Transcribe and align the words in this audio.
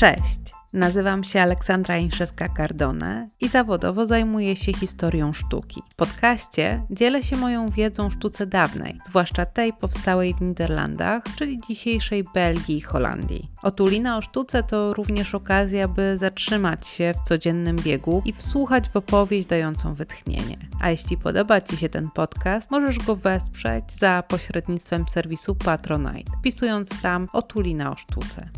Cześć! 0.00 0.40
Nazywam 0.72 1.24
się 1.24 1.40
Aleksandra 1.40 1.96
Inszewska-Cardone 1.98 3.26
i 3.40 3.48
zawodowo 3.48 4.06
zajmuję 4.06 4.56
się 4.56 4.72
historią 4.72 5.32
sztuki. 5.32 5.82
W 5.90 5.94
podcaście 5.94 6.82
dzielę 6.90 7.22
się 7.22 7.36
moją 7.36 7.68
wiedzą 7.68 8.06
o 8.06 8.10
sztuce 8.10 8.46
dawnej, 8.46 9.00
zwłaszcza 9.06 9.46
tej 9.46 9.72
powstałej 9.72 10.34
w 10.34 10.40
Niderlandach, 10.40 11.22
czyli 11.36 11.60
dzisiejszej 11.68 12.24
Belgii 12.34 12.76
i 12.76 12.80
Holandii. 12.80 13.50
Otulina 13.62 14.16
o 14.16 14.22
sztuce 14.22 14.62
to 14.62 14.94
również 14.94 15.34
okazja, 15.34 15.88
by 15.88 16.18
zatrzymać 16.18 16.86
się 16.86 17.14
w 17.14 17.28
codziennym 17.28 17.76
biegu 17.76 18.22
i 18.24 18.32
wsłuchać 18.32 18.88
w 18.88 18.96
opowieść 18.96 19.48
dającą 19.48 19.94
wytchnienie. 19.94 20.58
A 20.80 20.90
jeśli 20.90 21.16
podoba 21.16 21.60
Ci 21.60 21.76
się 21.76 21.88
ten 21.88 22.10
podcast, 22.10 22.70
możesz 22.70 22.98
go 22.98 23.16
wesprzeć 23.16 23.84
za 23.92 24.22
pośrednictwem 24.28 25.08
serwisu 25.08 25.54
Patronite, 25.54 26.32
wpisując 26.38 27.02
tam 27.02 27.28
Otulina 27.32 27.90
o 27.90 27.96
sztuce. 27.96 28.50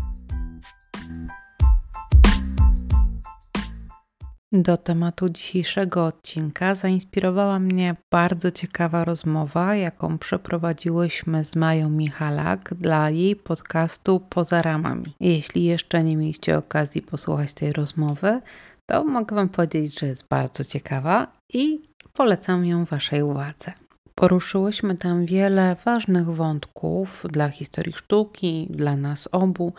Do 4.54 4.76
tematu 4.76 5.28
dzisiejszego 5.28 6.06
odcinka 6.06 6.74
zainspirowała 6.74 7.58
mnie 7.58 7.96
bardzo 8.10 8.50
ciekawa 8.50 9.04
rozmowa, 9.04 9.74
jaką 9.74 10.18
przeprowadziłyśmy 10.18 11.44
z 11.44 11.56
Mają 11.56 11.90
Michalak 11.90 12.74
dla 12.74 13.10
jej 13.10 13.36
podcastu 13.36 14.20
Poza 14.20 14.62
Ramami. 14.62 15.14
Jeśli 15.20 15.64
jeszcze 15.64 16.04
nie 16.04 16.16
mieliście 16.16 16.58
okazji 16.58 17.02
posłuchać 17.02 17.54
tej 17.54 17.72
rozmowy, 17.72 18.40
to 18.86 19.04
mogę 19.04 19.36
Wam 19.36 19.48
powiedzieć, 19.48 20.00
że 20.00 20.06
jest 20.06 20.28
bardzo 20.28 20.64
ciekawa 20.64 21.26
i 21.52 21.82
polecam 22.12 22.66
ją 22.66 22.84
Waszej 22.84 23.22
uwadze. 23.22 23.72
Poruszyłyśmy 24.14 24.94
tam 24.94 25.26
wiele 25.26 25.76
ważnych 25.84 26.26
wątków 26.26 27.24
dla 27.30 27.48
historii 27.48 27.92
sztuki, 27.92 28.66
dla 28.70 28.96
nas 28.96 29.28
obu, 29.32 29.72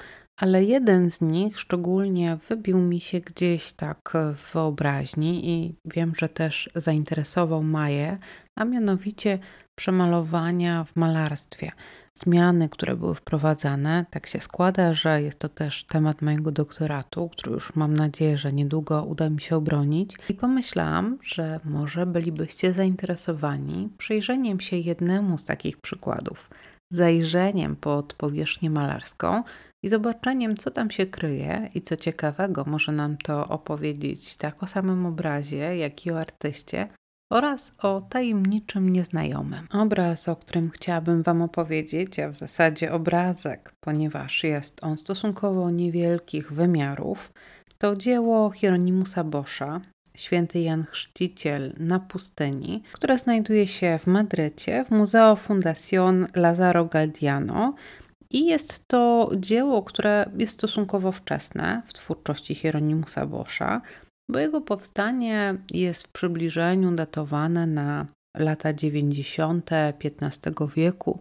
ale 0.43 0.63
jeden 0.63 1.11
z 1.11 1.21
nich 1.21 1.59
szczególnie 1.59 2.37
wybił 2.49 2.79
mi 2.79 2.99
się 2.99 3.19
gdzieś 3.19 3.73
tak 3.73 4.13
w 4.35 4.53
wyobraźni 4.53 5.49
i 5.49 5.75
wiem, 5.85 6.13
że 6.17 6.29
też 6.29 6.69
zainteresował 6.75 7.63
Maję, 7.63 8.17
a 8.55 8.65
mianowicie 8.65 9.39
przemalowania 9.75 10.83
w 10.83 10.95
malarstwie. 10.95 11.71
Zmiany, 12.13 12.69
które 12.69 12.95
były 12.95 13.15
wprowadzane, 13.15 14.05
tak 14.09 14.27
się 14.27 14.39
składa, 14.39 14.93
że 14.93 15.21
jest 15.21 15.39
to 15.39 15.49
też 15.49 15.83
temat 15.83 16.21
mojego 16.21 16.51
doktoratu, 16.51 17.29
który 17.29 17.51
już 17.51 17.75
mam 17.75 17.93
nadzieję, 17.93 18.37
że 18.37 18.51
niedługo 18.51 19.03
uda 19.03 19.29
mi 19.29 19.41
się 19.41 19.55
obronić. 19.55 20.15
I 20.29 20.33
pomyślałam, 20.33 21.17
że 21.23 21.59
może 21.63 22.05
bylibyście 22.05 22.73
zainteresowani 22.73 23.89
przyjrzeniem 23.97 24.59
się 24.59 24.77
jednemu 24.77 25.37
z 25.37 25.43
takich 25.43 25.77
przykładów, 25.77 26.49
zajrzeniem 26.91 27.75
pod 27.75 28.13
powierzchnię 28.13 28.69
malarską 28.69 29.43
i 29.83 29.89
zobaczeniem, 29.89 30.57
co 30.57 30.71
tam 30.71 30.91
się 30.91 31.05
kryje 31.05 31.69
i 31.75 31.81
co 31.81 31.97
ciekawego 31.97 32.63
może 32.67 32.91
nam 32.91 33.17
to 33.17 33.47
opowiedzieć 33.47 34.37
tak 34.37 34.63
o 34.63 34.67
samym 34.67 35.05
obrazie, 35.05 35.77
jak 35.77 36.05
i 36.05 36.11
o 36.11 36.19
artyście 36.19 36.87
oraz 37.31 37.71
o 37.77 38.01
tajemniczym 38.01 38.89
nieznajomym. 38.89 39.67
Obraz, 39.71 40.29
o 40.29 40.35
którym 40.35 40.69
chciałabym 40.69 41.23
Wam 41.23 41.41
opowiedzieć, 41.41 42.19
a 42.19 42.29
w 42.29 42.35
zasadzie 42.35 42.91
obrazek, 42.91 43.73
ponieważ 43.79 44.43
jest 44.43 44.83
on 44.83 44.97
stosunkowo 44.97 45.69
niewielkich 45.69 46.53
wymiarów, 46.53 47.33
to 47.77 47.95
dzieło 47.95 48.51
Hieronimusa 48.51 49.23
Boscha, 49.23 49.81
Święty 50.15 50.59
Jan 50.59 50.85
Chrzciciel 50.91 51.73
na 51.77 51.99
pustyni, 51.99 52.83
które 52.91 53.17
znajduje 53.17 53.67
się 53.67 53.99
w 54.03 54.07
Madrycie 54.07 54.85
w 54.85 54.91
Museo 54.91 55.35
Fundación 55.35 56.27
Lazaro 56.35 56.85
Galdiano, 56.85 57.73
i 58.33 58.45
jest 58.45 58.87
to 58.87 59.31
dzieło, 59.37 59.83
które 59.83 60.29
jest 60.37 60.53
stosunkowo 60.53 61.11
wczesne 61.11 61.81
w 61.85 61.93
twórczości 61.93 62.55
Hieronimusa 62.55 63.25
Boscha, 63.25 63.81
bo 64.29 64.39
jego 64.39 64.61
powstanie 64.61 65.55
jest 65.71 66.07
w 66.07 66.11
przybliżeniu 66.11 66.91
datowane 66.91 67.67
na 67.67 68.05
lata 68.37 68.73
90. 68.73 69.69
XV 70.03 70.51
wieku, 70.75 71.19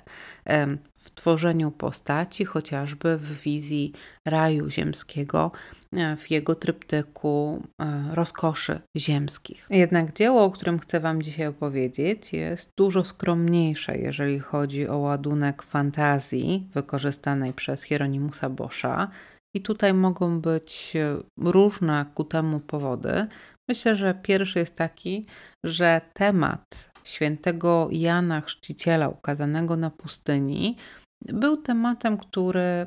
w 0.98 1.10
tworzeniu 1.10 1.70
postaci, 1.70 2.44
chociażby 2.44 3.16
w 3.16 3.42
wizji 3.42 3.92
raju 4.28 4.70
ziemskiego, 4.70 5.52
e, 5.92 6.16
w 6.16 6.30
jego 6.30 6.54
tryptyku 6.54 7.62
e, 7.82 8.14
rozkoszy 8.14 8.80
ziemskich. 8.96 9.66
Jednak 9.70 10.12
dzieło, 10.12 10.44
o 10.44 10.50
którym 10.50 10.78
chcę 10.78 11.00
Wam 11.00 11.22
dzisiaj 11.22 11.46
opowiedzieć, 11.46 12.32
jest 12.32 12.72
dużo 12.76 13.04
skromniejsze, 13.04 13.98
jeżeli 13.98 14.38
chodzi 14.38 14.88
o 14.88 14.98
ładunek 14.98 15.62
fantazji 15.62 16.68
wykorzystanej 16.74 17.52
przez 17.52 17.82
Hieronimusa 17.82 18.50
Boscha 18.50 19.08
i 19.54 19.60
tutaj 19.60 19.94
mogą 19.94 20.40
być 20.40 20.96
e, 20.96 21.16
różne 21.38 22.06
ku 22.14 22.24
temu 22.24 22.60
powody. 22.60 23.26
Myślę, 23.68 23.96
że 23.96 24.14
pierwszy 24.14 24.58
jest 24.58 24.76
taki, 24.76 25.26
że 25.64 26.00
temat 26.12 26.90
świętego 27.04 27.88
Jana 27.92 28.40
Chrzciciela 28.40 29.08
ukazanego 29.08 29.76
na 29.76 29.90
pustyni 29.90 30.76
był 31.24 31.56
tematem, 31.56 32.18
który 32.18 32.86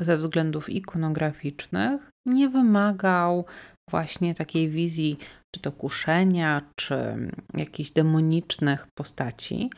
ze 0.00 0.16
względów 0.16 0.68
ikonograficznych 0.68 2.10
nie 2.26 2.48
wymagał 2.48 3.44
właśnie 3.90 4.34
takiej 4.34 4.68
wizji, 4.68 5.18
czy 5.54 5.60
to 5.60 5.72
kuszenia, 5.72 6.62
czy 6.76 6.96
jakichś 7.54 7.90
demonicznych 7.90 8.86
postaci, 8.98 9.70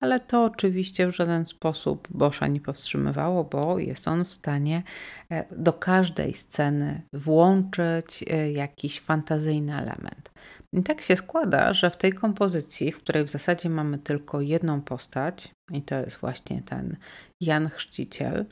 ale 0.00 0.20
to 0.20 0.44
oczywiście 0.44 1.06
w 1.06 1.16
żaden 1.16 1.46
sposób 1.46 2.08
Boscha 2.10 2.46
nie 2.46 2.60
powstrzymywało, 2.60 3.44
bo 3.44 3.78
jest 3.78 4.08
on 4.08 4.24
w 4.24 4.32
stanie 4.32 4.82
e, 5.30 5.44
do 5.56 5.72
każdej 5.72 6.34
sceny 6.34 7.02
włączyć 7.12 8.24
e, 8.30 8.52
jakiś 8.52 9.00
fantazyjny 9.00 9.76
element. 9.76 10.30
I 10.72 10.82
tak 10.82 11.02
się 11.02 11.16
składa, 11.16 11.72
że 11.72 11.90
w 11.90 11.96
tej 11.96 12.12
kompozycji, 12.12 12.92
w 12.92 12.98
której 12.98 13.24
w 13.24 13.30
zasadzie 13.30 13.68
mamy 13.68 13.98
tylko 13.98 14.40
jedną 14.40 14.80
postać, 14.80 15.50
i 15.72 15.82
to 15.82 15.98
jest 15.98 16.16
właśnie 16.16 16.62
ten 16.62 16.96
Jan 17.40 17.68
Chrzciciel, 17.68 18.46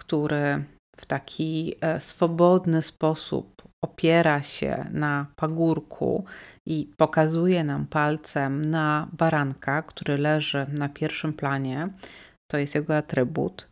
który 0.00 0.64
w 0.96 1.06
taki 1.06 1.74
e, 1.80 2.00
swobodny 2.00 2.82
sposób 2.82 3.62
opiera 3.84 4.42
się 4.42 4.86
na 4.90 5.26
pagórku 5.36 6.24
i 6.66 6.90
pokazuje 6.96 7.64
nam 7.64 7.86
palcem 7.86 8.60
na 8.62 9.08
baranka, 9.12 9.82
który 9.82 10.18
leży 10.18 10.66
na 10.78 10.88
pierwszym 10.88 11.32
planie, 11.32 11.88
to 12.50 12.58
jest 12.58 12.74
jego 12.74 12.96
atrybut, 12.96 13.68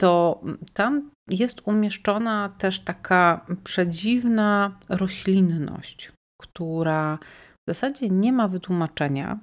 to 0.00 0.40
tam 0.72 1.10
jest 1.28 1.60
umieszczona 1.64 2.48
też 2.58 2.80
taka 2.80 3.46
przedziwna 3.64 4.78
roślinność, 4.88 6.12
która 6.42 7.18
w 7.66 7.70
zasadzie 7.70 8.08
nie 8.08 8.32
ma 8.32 8.48
wytłumaczenia 8.48 9.38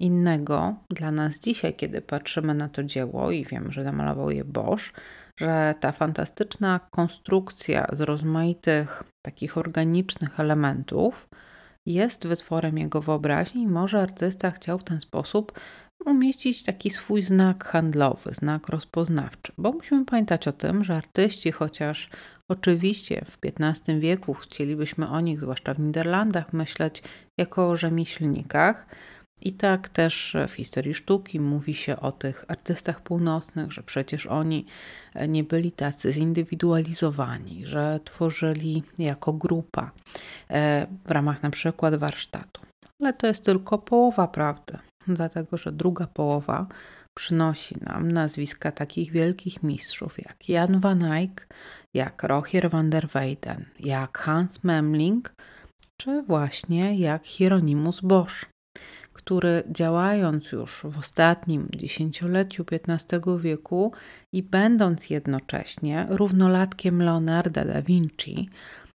innego 0.00 0.74
dla 0.90 1.10
nas 1.10 1.38
dzisiaj, 1.38 1.74
kiedy 1.74 2.00
patrzymy 2.00 2.54
na 2.54 2.68
to 2.68 2.84
dzieło 2.84 3.30
i 3.30 3.44
wiem, 3.44 3.72
że 3.72 3.84
namalował 3.84 4.30
je 4.30 4.44
Bosch, 4.44 4.92
że 5.40 5.74
ta 5.80 5.92
fantastyczna 5.92 6.80
konstrukcja 6.90 7.86
z 7.92 8.00
rozmaitych 8.00 9.02
takich 9.26 9.58
organicznych 9.58 10.40
elementów 10.40 11.28
jest 11.94 12.26
wytworem 12.26 12.78
jego 12.78 13.00
wyobraźni 13.00 13.62
i 13.62 13.66
może 13.66 14.00
artysta 14.00 14.50
chciał 14.50 14.78
w 14.78 14.84
ten 14.84 15.00
sposób 15.00 15.52
umieścić 16.06 16.62
taki 16.62 16.90
swój 16.90 17.22
znak 17.22 17.64
handlowy, 17.64 18.34
znak 18.34 18.68
rozpoznawczy. 18.68 19.52
Bo 19.58 19.72
musimy 19.72 20.04
pamiętać 20.04 20.48
o 20.48 20.52
tym, 20.52 20.84
że 20.84 20.96
artyści, 20.96 21.50
chociaż 21.50 22.10
Oczywiście 22.48 23.24
w 23.24 23.38
XV 23.44 24.00
wieku 24.00 24.34
chcielibyśmy 24.34 25.08
o 25.08 25.20
nich, 25.20 25.40
zwłaszcza 25.40 25.74
w 25.74 25.78
Niderlandach, 25.78 26.52
myśleć 26.52 27.02
jako 27.38 27.70
o 27.70 27.76
rzemieślnikach. 27.76 28.86
I 29.40 29.52
tak 29.52 29.88
też 29.88 30.36
w 30.48 30.52
historii 30.52 30.94
sztuki 30.94 31.40
mówi 31.40 31.74
się 31.74 32.00
o 32.00 32.12
tych 32.12 32.44
artystach 32.48 33.00
północnych, 33.00 33.72
że 33.72 33.82
przecież 33.82 34.26
oni 34.26 34.66
nie 35.28 35.44
byli 35.44 35.72
tacy 35.72 36.12
zindywidualizowani, 36.12 37.66
że 37.66 38.00
tworzyli 38.04 38.82
jako 38.98 39.32
grupa 39.32 39.90
e, 40.50 40.86
w 41.06 41.10
ramach 41.10 41.42
na 41.42 41.50
przykład 41.50 41.94
warsztatu. 41.94 42.60
Ale 43.00 43.12
to 43.12 43.26
jest 43.26 43.44
tylko 43.44 43.78
połowa 43.78 44.28
prawdy, 44.28 44.78
dlatego 45.06 45.56
że 45.56 45.72
druga 45.72 46.06
połowa 46.06 46.66
przynosi 47.18 47.76
nam 47.80 48.12
nazwiska 48.12 48.72
takich 48.72 49.12
wielkich 49.12 49.62
mistrzów 49.62 50.18
jak 50.18 50.48
Jan 50.48 50.80
van 50.80 51.02
Eyck, 51.04 51.46
jak 51.94 52.22
Rogier 52.22 52.70
van 52.70 52.90
der 52.90 53.08
Weyden, 53.08 53.64
jak 53.80 54.18
Hans 54.18 54.64
Memling, 54.64 55.34
czy 56.00 56.22
właśnie 56.22 56.98
jak 56.98 57.26
Hieronymus 57.26 58.00
Bosch, 58.00 58.44
który 59.18 59.62
działając 59.66 60.52
już 60.52 60.82
w 60.84 60.98
ostatnim 60.98 61.68
dziesięcioleciu 61.76 62.64
XV 62.72 63.38
wieku 63.38 63.92
i 64.32 64.42
będąc 64.42 65.10
jednocześnie 65.10 66.06
równolatkiem 66.08 67.02
Leonarda 67.02 67.64
da 67.64 67.82
Vinci, 67.82 68.48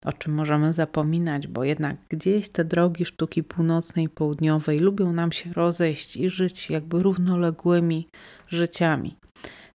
o 0.05 0.13
czym 0.13 0.35
możemy 0.35 0.73
zapominać, 0.73 1.47
bo 1.47 1.65
jednak 1.65 1.97
gdzieś 2.09 2.49
te 2.49 2.65
drogi 2.65 3.05
sztuki 3.05 3.43
północnej 3.43 4.05
i 4.05 4.09
południowej 4.09 4.79
lubią 4.79 5.13
nam 5.13 5.33
się 5.33 5.53
rozejść 5.53 6.17
i 6.17 6.31
żyć 6.31 6.71
jakby 6.71 7.03
równoległymi 7.03 8.09
życiami. 8.47 9.17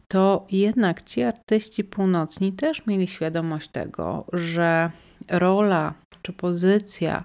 To 0.08 0.47
jednak 0.50 1.02
ci 1.02 1.23
artyści 1.23 1.85
północni 1.85 2.52
też 2.52 2.87
mieli 2.87 3.06
świadomość 3.06 3.69
tego, 3.69 4.25
że 4.32 4.90
rola 5.29 5.94
czy 6.23 6.32
pozycja 6.32 7.25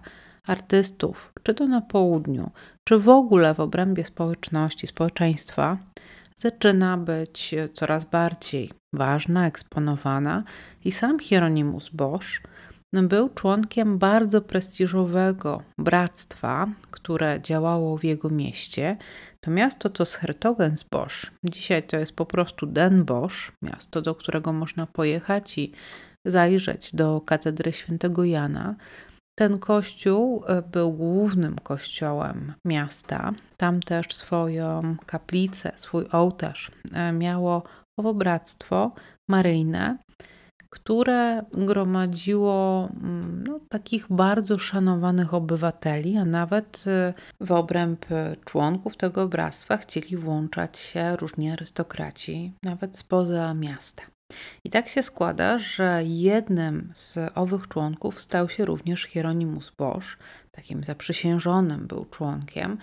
artystów, 0.50 1.34
czy 1.44 1.54
to 1.54 1.68
na 1.68 1.82
południu, 1.82 2.52
czy 2.90 3.00
w 3.00 3.10
ogóle 3.10 3.54
w 3.54 3.60
obrębie 3.60 4.04
społeczności, 4.06 4.88
społeczeństwa, 4.88 5.78
zaczyna 6.38 6.98
być 6.98 7.56
coraz 7.74 8.06
bardziej 8.06 8.72
ważna, 8.94 9.48
eksponowana 9.48 10.44
i 10.86 10.92
sam 10.92 11.20
Hieronymus 11.20 11.90
Bosch 11.90 12.42
był 12.94 13.30
członkiem 13.30 13.98
bardzo 13.98 14.42
prestiżowego 14.42 15.64
bractwa, 15.78 16.68
które 16.92 17.42
działało 17.42 17.98
w 17.98 18.04
jego 18.04 18.30
mieście. 18.30 18.98
To 19.42 19.52
miasto 19.52 19.90
to 19.90 20.04
Hertogensbosch. 20.06 21.32
Dzisiaj 21.44 21.84
to 21.84 21.98
jest 21.98 22.16
po 22.16 22.26
prostu 22.26 22.66
Den 22.66 23.06
Bosch, 23.06 23.52
miasto, 23.62 24.02
do 24.02 24.16
którego 24.16 24.54
można 24.54 24.88
pojechać 24.88 25.58
i 25.58 25.72
zajrzeć 26.26 26.96
do 26.96 27.22
katedry 27.22 27.74
świętego 27.74 28.24
Jana. 28.24 28.76
Ten 29.40 29.60
kościół 29.60 30.44
e, 30.48 30.62
był 30.62 30.92
głównym 30.92 31.56
kościołem 31.56 32.54
miasta. 32.66 33.32
Tam 33.58 33.80
też 33.80 34.16
swoją 34.16 34.96
kaplicę, 35.06 35.72
swój 35.76 36.06
ołtarz 36.12 36.72
e, 36.94 37.12
miało 37.12 37.64
owo 37.98 38.14
bractwo 38.14 38.92
maryjne 39.30 39.98
które 40.72 41.44
gromadziło 41.54 42.90
mm, 42.94 43.44
no, 43.48 43.60
takich 43.70 44.06
bardzo 44.10 44.60
szanowanych 44.60 45.34
obywateli, 45.34 46.18
a 46.18 46.26
nawet 46.26 46.84
y, 46.88 47.46
w 47.46 47.52
obręb 47.52 48.06
członków 48.46 48.98
tego 48.98 49.28
bractwa 49.28 49.78
chcieli 49.78 50.18
włączać 50.18 50.78
się 50.78 51.16
różni 51.16 51.52
arystokraci, 51.52 52.54
nawet 52.64 52.98
spoza 52.98 53.54
miasta. 53.54 54.04
I 54.64 54.70
tak 54.70 54.90
się 54.90 55.04
składa, 55.04 55.58
że 55.58 56.02
jednym 56.06 56.92
z 56.96 57.18
owych 57.36 57.68
członków 57.68 58.22
stał 58.22 58.50
się 58.50 58.66
również 58.66 59.04
Hieronymus 59.04 59.72
Bosch, 59.78 60.18
takim 60.52 60.84
zaprzysiężonym 60.84 61.88
był 61.88 62.06
członkiem, 62.06 62.78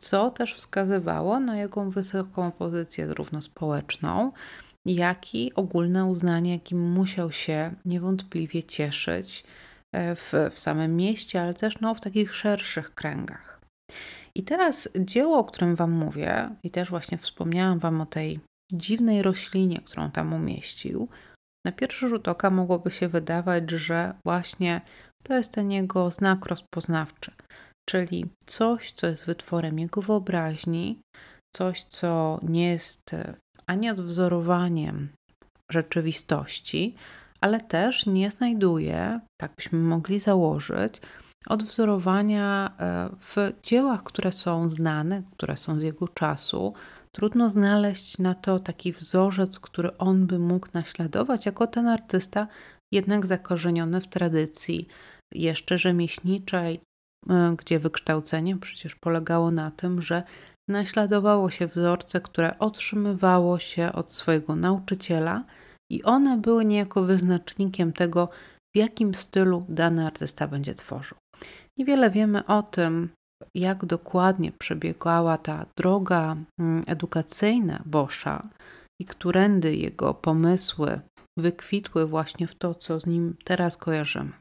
co 0.00 0.30
też 0.30 0.54
wskazywało 0.54 1.40
na 1.40 1.56
jego 1.56 1.90
wysoką 1.90 2.50
pozycję 2.52 3.06
zarówno 3.06 3.42
społeczną, 3.42 4.32
jak 4.86 5.34
i 5.34 5.54
ogólne 5.54 6.04
uznanie, 6.04 6.52
jakim 6.52 6.90
musiał 6.92 7.32
się 7.32 7.74
niewątpliwie 7.84 8.62
cieszyć 8.62 9.44
e, 9.92 10.16
w, 10.16 10.32
w 10.52 10.60
samym 10.60 10.96
mieście, 10.96 11.42
ale 11.42 11.54
też 11.54 11.80
no, 11.80 11.94
w 11.94 12.00
takich 12.00 12.34
szerszych 12.34 12.90
kręgach. 12.90 13.60
I 14.34 14.42
teraz 14.42 14.88
dzieło, 14.98 15.38
o 15.38 15.44
którym 15.44 15.76
Wam 15.76 15.90
mówię, 15.90 16.48
i 16.62 16.70
też 16.70 16.90
właśnie 16.90 17.18
wspomniałam 17.18 17.78
Wam 17.78 18.00
o 18.00 18.06
tej 18.06 18.40
dziwnej 18.72 19.22
roślinie, 19.22 19.80
którą 19.80 20.10
tam 20.10 20.32
umieścił, 20.32 21.08
na 21.66 21.72
pierwszy 21.72 22.08
rzut 22.08 22.28
oka 22.28 22.50
mogłoby 22.50 22.90
się 22.90 23.08
wydawać, 23.08 23.70
że 23.70 24.14
właśnie 24.24 24.80
to 25.22 25.34
jest 25.34 25.52
ten 25.52 25.70
jego 25.70 26.10
znak 26.10 26.46
rozpoznawczy, 26.46 27.32
czyli 27.88 28.24
coś, 28.46 28.92
co 28.92 29.06
jest 29.06 29.26
wytworem 29.26 29.78
jego 29.78 30.02
wyobraźni, 30.02 31.00
coś, 31.56 31.82
co 31.82 32.40
nie 32.42 32.68
jest 32.68 33.16
ani 33.66 33.90
odwzorowaniem 33.90 35.08
rzeczywistości, 35.72 36.94
ale 37.40 37.60
też 37.60 38.06
nie 38.06 38.30
znajduje, 38.30 39.20
tak 39.40 39.52
byśmy 39.56 39.78
mogli 39.78 40.20
założyć, 40.20 41.00
odwzorowania 41.46 42.70
e, 42.78 43.08
w 43.20 43.52
dziełach, 43.62 44.02
które 44.02 44.32
są 44.32 44.68
znane, 44.68 45.22
które 45.32 45.56
są 45.56 45.80
z 45.80 45.82
jego 45.82 46.08
czasu. 46.08 46.74
Trudno 47.14 47.50
znaleźć 47.50 48.18
na 48.18 48.34
to 48.34 48.58
taki 48.58 48.92
wzorzec, 48.92 49.60
który 49.60 49.98
on 49.98 50.26
by 50.26 50.38
mógł 50.38 50.68
naśladować, 50.74 51.46
jako 51.46 51.66
ten 51.66 51.88
artysta, 51.88 52.48
jednak 52.92 53.26
zakorzeniony 53.26 54.00
w 54.00 54.08
tradycji 54.08 54.86
jeszcze 55.34 55.78
rzemieślniczej, 55.78 56.78
e, 57.30 57.54
gdzie 57.58 57.78
wykształcenie 57.78 58.56
przecież 58.56 58.94
polegało 58.94 59.50
na 59.50 59.70
tym, 59.70 60.02
że 60.02 60.22
naśladowało 60.68 61.50
się 61.50 61.66
wzorce, 61.66 62.20
które 62.20 62.58
otrzymywało 62.58 63.58
się 63.58 63.92
od 63.92 64.12
swojego 64.12 64.56
nauczyciela, 64.56 65.44
i 65.92 66.02
one 66.02 66.36
były 66.36 66.64
niejako 66.64 67.02
wyznacznikiem 67.02 67.92
tego, 67.92 68.28
w 68.74 68.78
jakim 68.78 69.14
stylu 69.14 69.66
dany 69.68 70.06
artysta 70.06 70.48
będzie 70.48 70.74
tworzył. 70.74 71.18
Niewiele 71.78 72.10
wiemy 72.10 72.46
o 72.46 72.62
tym, 72.62 73.08
jak 73.54 73.86
dokładnie 73.86 74.52
przebiegała 74.52 75.38
ta 75.38 75.66
droga 75.76 76.36
mm, 76.58 76.84
edukacyjna 76.86 77.82
Boscha 77.86 78.48
i 79.00 79.04
którędy 79.04 79.76
jego 79.76 80.14
pomysły 80.14 81.00
wykwitły 81.38 82.06
właśnie 82.06 82.46
w 82.46 82.54
to, 82.54 82.74
co 82.74 83.00
z 83.00 83.06
nim 83.06 83.36
teraz 83.44 83.76
kojarzymy. 83.76 84.32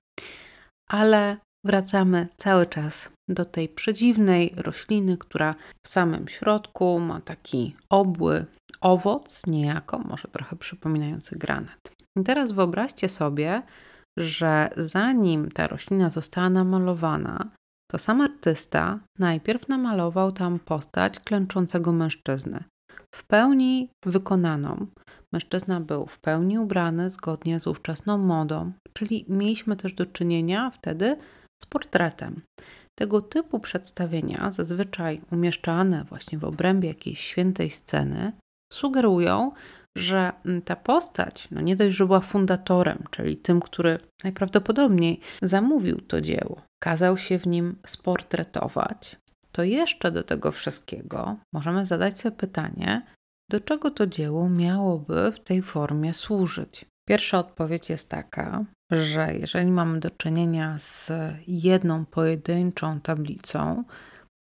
Ale 0.90 1.38
wracamy 1.66 2.28
cały 2.38 2.66
czas 2.66 3.10
do 3.30 3.46
tej 3.46 3.70
przedziwnej 3.70 4.54
rośliny, 4.58 5.18
która 5.18 5.56
w 5.86 5.88
samym 5.88 6.28
środku 6.28 7.00
ma 7.00 7.22
taki 7.22 7.76
obły 7.90 8.46
owoc, 8.82 9.42
niejako, 9.48 10.00
może 10.00 10.28
trochę 10.28 10.56
przypominający 10.56 11.38
granat. 11.38 11.92
I 12.20 12.24
teraz 12.24 12.52
wyobraźcie 12.52 13.10
sobie, 13.10 13.62
że 14.18 14.70
zanim 14.78 15.52
ta 15.52 15.68
roślina 15.68 16.10
została 16.10 16.50
namalowana, 16.50 17.50
to 17.92 17.98
sam 17.98 18.22
artysta 18.22 19.00
najpierw 19.20 19.68
namalował 19.68 20.32
tam 20.32 20.60
postać 20.60 21.20
klęczącego 21.20 21.92
mężczyzny, 21.92 22.64
w 23.16 23.24
pełni 23.28 23.90
wykonaną. 24.06 24.88
Mężczyzna 25.34 25.80
był 25.80 26.06
w 26.06 26.20
pełni 26.20 26.60
ubrany 26.60 27.10
zgodnie 27.10 27.60
z 27.60 27.68
ówczesną 27.68 28.18
modą, 28.18 28.72
czyli 28.94 29.26
mieliśmy 29.30 29.76
też 29.76 29.94
do 29.94 30.06
czynienia 30.06 30.72
wtedy 30.72 31.18
z 31.64 31.66
portretem. 31.66 32.42
Tego 33.00 33.22
typu 33.22 33.60
przedstawienia, 33.60 34.52
zazwyczaj 34.52 35.22
umieszczane 35.32 36.04
właśnie 36.04 36.38
w 36.38 36.44
obrębie 36.44 36.88
jakiejś 36.88 37.20
świętej 37.20 37.70
sceny, 37.70 38.32
sugerują, 38.74 39.52
że 39.98 40.32
mm, 40.46 40.62
ta 40.62 40.76
postać, 40.76 41.48
no 41.52 41.62
nie 41.62 41.76
dość, 41.76 41.98
że 41.98 42.06
była 42.06 42.20
fundatorem, 42.20 43.04
czyli 43.12 43.38
tym, 43.38 43.60
który 43.60 43.98
najprawdopodobniej 44.24 45.20
zamówił 45.42 46.02
to 46.02 46.22
dzieło, 46.22 46.62
kazał 46.84 47.18
się 47.18 47.40
w 47.40 47.48
nim 47.48 47.76
sportretować, 47.86 49.18
to 49.52 49.64
jeszcze 49.64 50.12
do 50.12 50.24
tego 50.24 50.52
wszystkiego 50.52 51.38
możemy 51.54 51.86
zadać 51.86 52.20
sobie 52.20 52.36
pytanie, 52.36 53.06
do 53.50 53.60
czego 53.60 53.92
to 53.92 54.08
dzieło 54.08 54.50
miałoby 54.50 55.32
w 55.32 55.40
tej 55.40 55.62
formie 55.62 56.14
służyć. 56.14 56.86
Pierwsza 57.08 57.40
odpowiedź 57.40 57.90
jest 57.90 58.10
taka, 58.10 58.66
że 58.92 59.34
jeżeli 59.34 59.72
mamy 59.72 60.00
do 60.00 60.10
czynienia 60.10 60.78
z 60.80 61.12
jedną 61.48 62.06
pojedynczą 62.06 63.00
tablicą, 63.00 63.84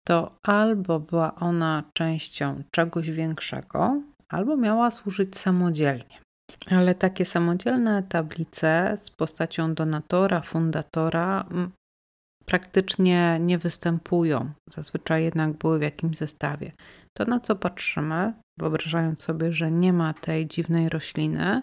to 0.08 0.36
albo 0.44 1.00
była 1.00 1.36
ona 1.36 1.84
częścią 1.94 2.64
czegoś 2.72 3.12
większego, 3.12 4.02
albo 4.32 4.58
miała 4.58 4.92
służyć 4.92 5.38
samodzielnie. 5.38 6.20
Ale 6.72 6.96
takie 6.96 7.26
samodzielne 7.26 8.04
tablice 8.04 8.98
z 9.02 9.10
postacią 9.10 9.74
donatora, 9.74 10.42
fundatora 10.42 11.46
praktycznie 12.46 13.38
nie 13.42 13.58
występują. 13.58 14.52
Zazwyczaj 14.70 15.24
jednak 15.24 15.54
były 15.54 15.80
w 15.80 15.82
jakimś 15.82 16.18
zestawie. 16.18 16.72
To 17.18 17.26
na 17.26 17.40
co 17.40 17.56
patrzymy, 17.56 18.34
wyobrażając 18.60 19.22
sobie, 19.24 19.54
że 19.54 19.72
nie 19.72 19.94
ma 19.94 20.14
tej 20.14 20.48
dziwnej 20.48 20.90
rośliny, 20.90 21.62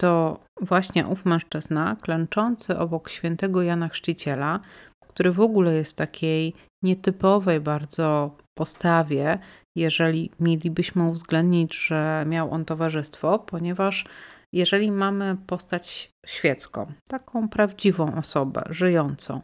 to 0.00 0.40
właśnie 0.60 1.06
ów 1.06 1.24
mężczyzna 1.24 1.96
klęczący 2.00 2.78
obok 2.78 3.08
świętego 3.08 3.62
Jana 3.62 3.88
Chrzciciela, 3.88 4.60
który 5.08 5.32
w 5.32 5.40
ogóle 5.40 5.74
jest 5.74 5.92
w 5.92 5.96
takiej 5.96 6.54
nietypowej 6.84 7.60
bardzo 7.60 8.36
postawie, 8.58 9.38
jeżeli 9.76 10.30
mielibyśmy 10.40 11.04
uwzględnić, 11.04 11.76
że 11.86 12.24
miał 12.28 12.50
on 12.50 12.64
towarzystwo, 12.64 13.38
ponieważ 13.38 14.04
jeżeli 14.52 14.92
mamy 14.92 15.36
postać 15.46 16.12
świecką, 16.26 16.92
taką 17.08 17.48
prawdziwą 17.48 18.14
osobę, 18.14 18.62
żyjącą, 18.70 19.40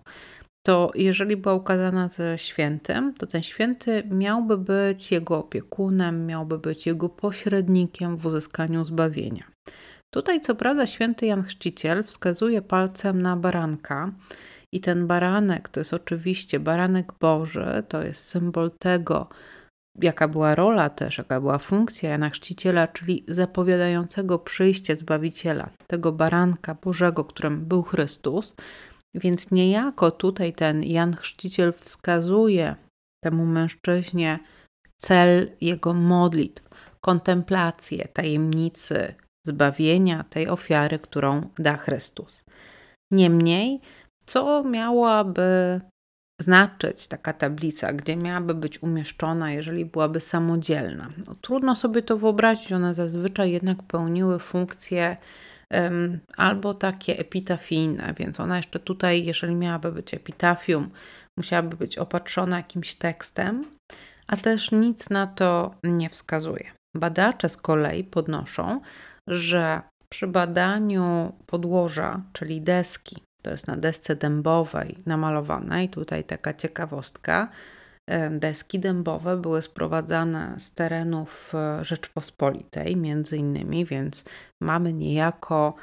to 0.67 0.91
jeżeli 0.95 1.37
była 1.37 1.55
ukazana 1.55 2.09
ze 2.09 2.39
świętym, 2.39 3.15
to 3.15 3.27
ten 3.27 3.43
święty 3.43 4.03
miałby 4.11 4.59
być 4.59 5.12
jego 5.12 5.39
opiekunem, 5.39 6.27
miałby 6.27 6.59
być 6.59 6.87
jego 6.87 7.09
pośrednikiem 7.09 8.17
w 8.17 8.27
uzyskaniu 8.27 8.85
zbawienia. 8.85 9.45
Tutaj, 10.11 10.41
co 10.41 10.55
prawda, 10.55 10.87
święty 10.87 11.27
Jan 11.27 11.43
Chrzciciel 11.43 12.05
wskazuje 12.05 12.62
palcem 12.62 13.23
na 13.23 13.37
baranka, 13.37 14.12
i 14.73 14.81
ten 14.81 15.07
baranek 15.07 15.69
to 15.69 15.81
jest 15.81 15.95
oczywiście 15.95 16.61
baranek 16.61 17.12
Boży, 17.21 17.83
to 17.89 18.03
jest 18.03 18.25
symbol 18.25 18.71
tego, 18.79 19.29
jaka 20.00 20.28
była 20.28 20.54
rola 20.54 20.90
też, 20.90 21.18
jaka 21.18 21.40
była 21.40 21.58
funkcja 21.58 22.11
Jana 22.11 22.30
Chrzciciela, 22.30 22.88
czyli 22.88 23.25
zapowiadającego 23.28 24.38
przyjście 24.38 24.96
Zbawiciela, 24.96 25.70
tego 25.87 26.12
baranka 26.12 26.75
Bożego, 26.75 27.25
którym 27.25 27.64
był 27.64 27.82
Chrystus. 27.82 28.54
Więc 29.14 29.50
niejako 29.50 30.11
tutaj 30.11 30.52
ten 30.52 30.84
Jan 30.84 31.16
Chrzciciel 31.16 31.72
wskazuje 31.72 32.76
temu 33.25 33.46
mężczyźnie 33.46 34.38
cel 34.96 35.50
jego 35.61 35.94
modlitw, 35.94 36.68
kontemplację 37.00 38.08
tajemnicy 38.08 39.14
zbawienia 39.46 40.25
tej 40.25 40.49
ofiary, 40.49 40.99
którą 40.99 41.49
da 41.58 41.76
Chrystus. 41.76 42.44
Niemniej, 43.11 43.80
co 44.26 44.64
miałaby 44.64 45.80
znaczyć 46.41 47.09
taka 47.09 47.33
tablica, 47.33 47.93
gdzie 47.93 48.17
miałaby 48.17 48.55
być 48.55 48.83
umieszczona, 48.83 49.53
jeżeli 49.53 49.85
byłaby 49.85 50.21
samodzielna? 50.21 51.11
No, 51.27 51.35
trudno 51.35 51.77
sobie 51.77 52.03
to 52.03 52.19
wyobrazić, 52.19 52.73
one 52.73 52.95
zazwyczaj 52.95 53.53
jednak 53.53 53.83
pełniły 53.83 54.39
funkcje 54.39 55.17
um, 55.71 56.19
albo 56.37 56.75
takie 56.75 57.19
epitafijne, 57.19 58.15
więc 58.19 58.41
ona 58.41 58.57
jeszcze 58.57 58.79
tutaj, 58.79 59.25
jeżeli 59.25 59.55
miałaby 59.55 59.93
być 59.93 60.15
epitafium, 60.15 60.91
musiałaby 61.37 61.77
być 61.77 61.99
opatrzona 61.99 62.57
jakimś 62.57 62.95
tekstem, 62.95 63.65
a 64.27 64.37
też 64.37 64.73
nic 64.73 65.11
na 65.11 65.27
to 65.27 65.75
nie 65.85 66.11
wskazuje. 66.11 66.71
Badacze 66.97 67.49
z 67.49 67.57
kolei 67.57 68.05
podnoszą, 68.05 68.81
że 69.27 69.83
przy 70.09 70.27
badaniu 70.27 71.33
podłoża, 71.47 72.23
czyli 72.33 72.61
deski, 72.61 73.23
to 73.42 73.50
jest 73.50 73.66
na 73.66 73.76
desce 73.76 74.16
dębowej 74.16 74.99
namalowanej, 75.06 75.88
tutaj 75.88 76.25
taka 76.25 76.54
ciekawostka, 76.54 77.49
e, 78.11 78.30
deski 78.30 78.78
dębowe 78.78 79.37
były 79.37 79.62
sprowadzane 79.62 80.54
z 80.58 80.72
terenów 80.72 81.52
e, 81.54 81.84
Rzeczpospolitej, 81.84 82.96
między 82.96 83.37
innymi, 83.37 83.84
więc 83.84 84.25
mamy 84.62 84.92
niejako 84.92 85.75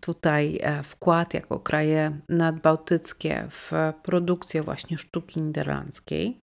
tutaj 0.00 0.58
e, 0.62 0.82
wkład 0.82 1.34
jako 1.34 1.60
kraje 1.60 2.20
nadbałtyckie 2.28 3.48
w 3.50 3.72
produkcję 4.02 4.62
właśnie 4.62 4.98
sztuki 4.98 5.42
niderlandzkiej. 5.42 6.38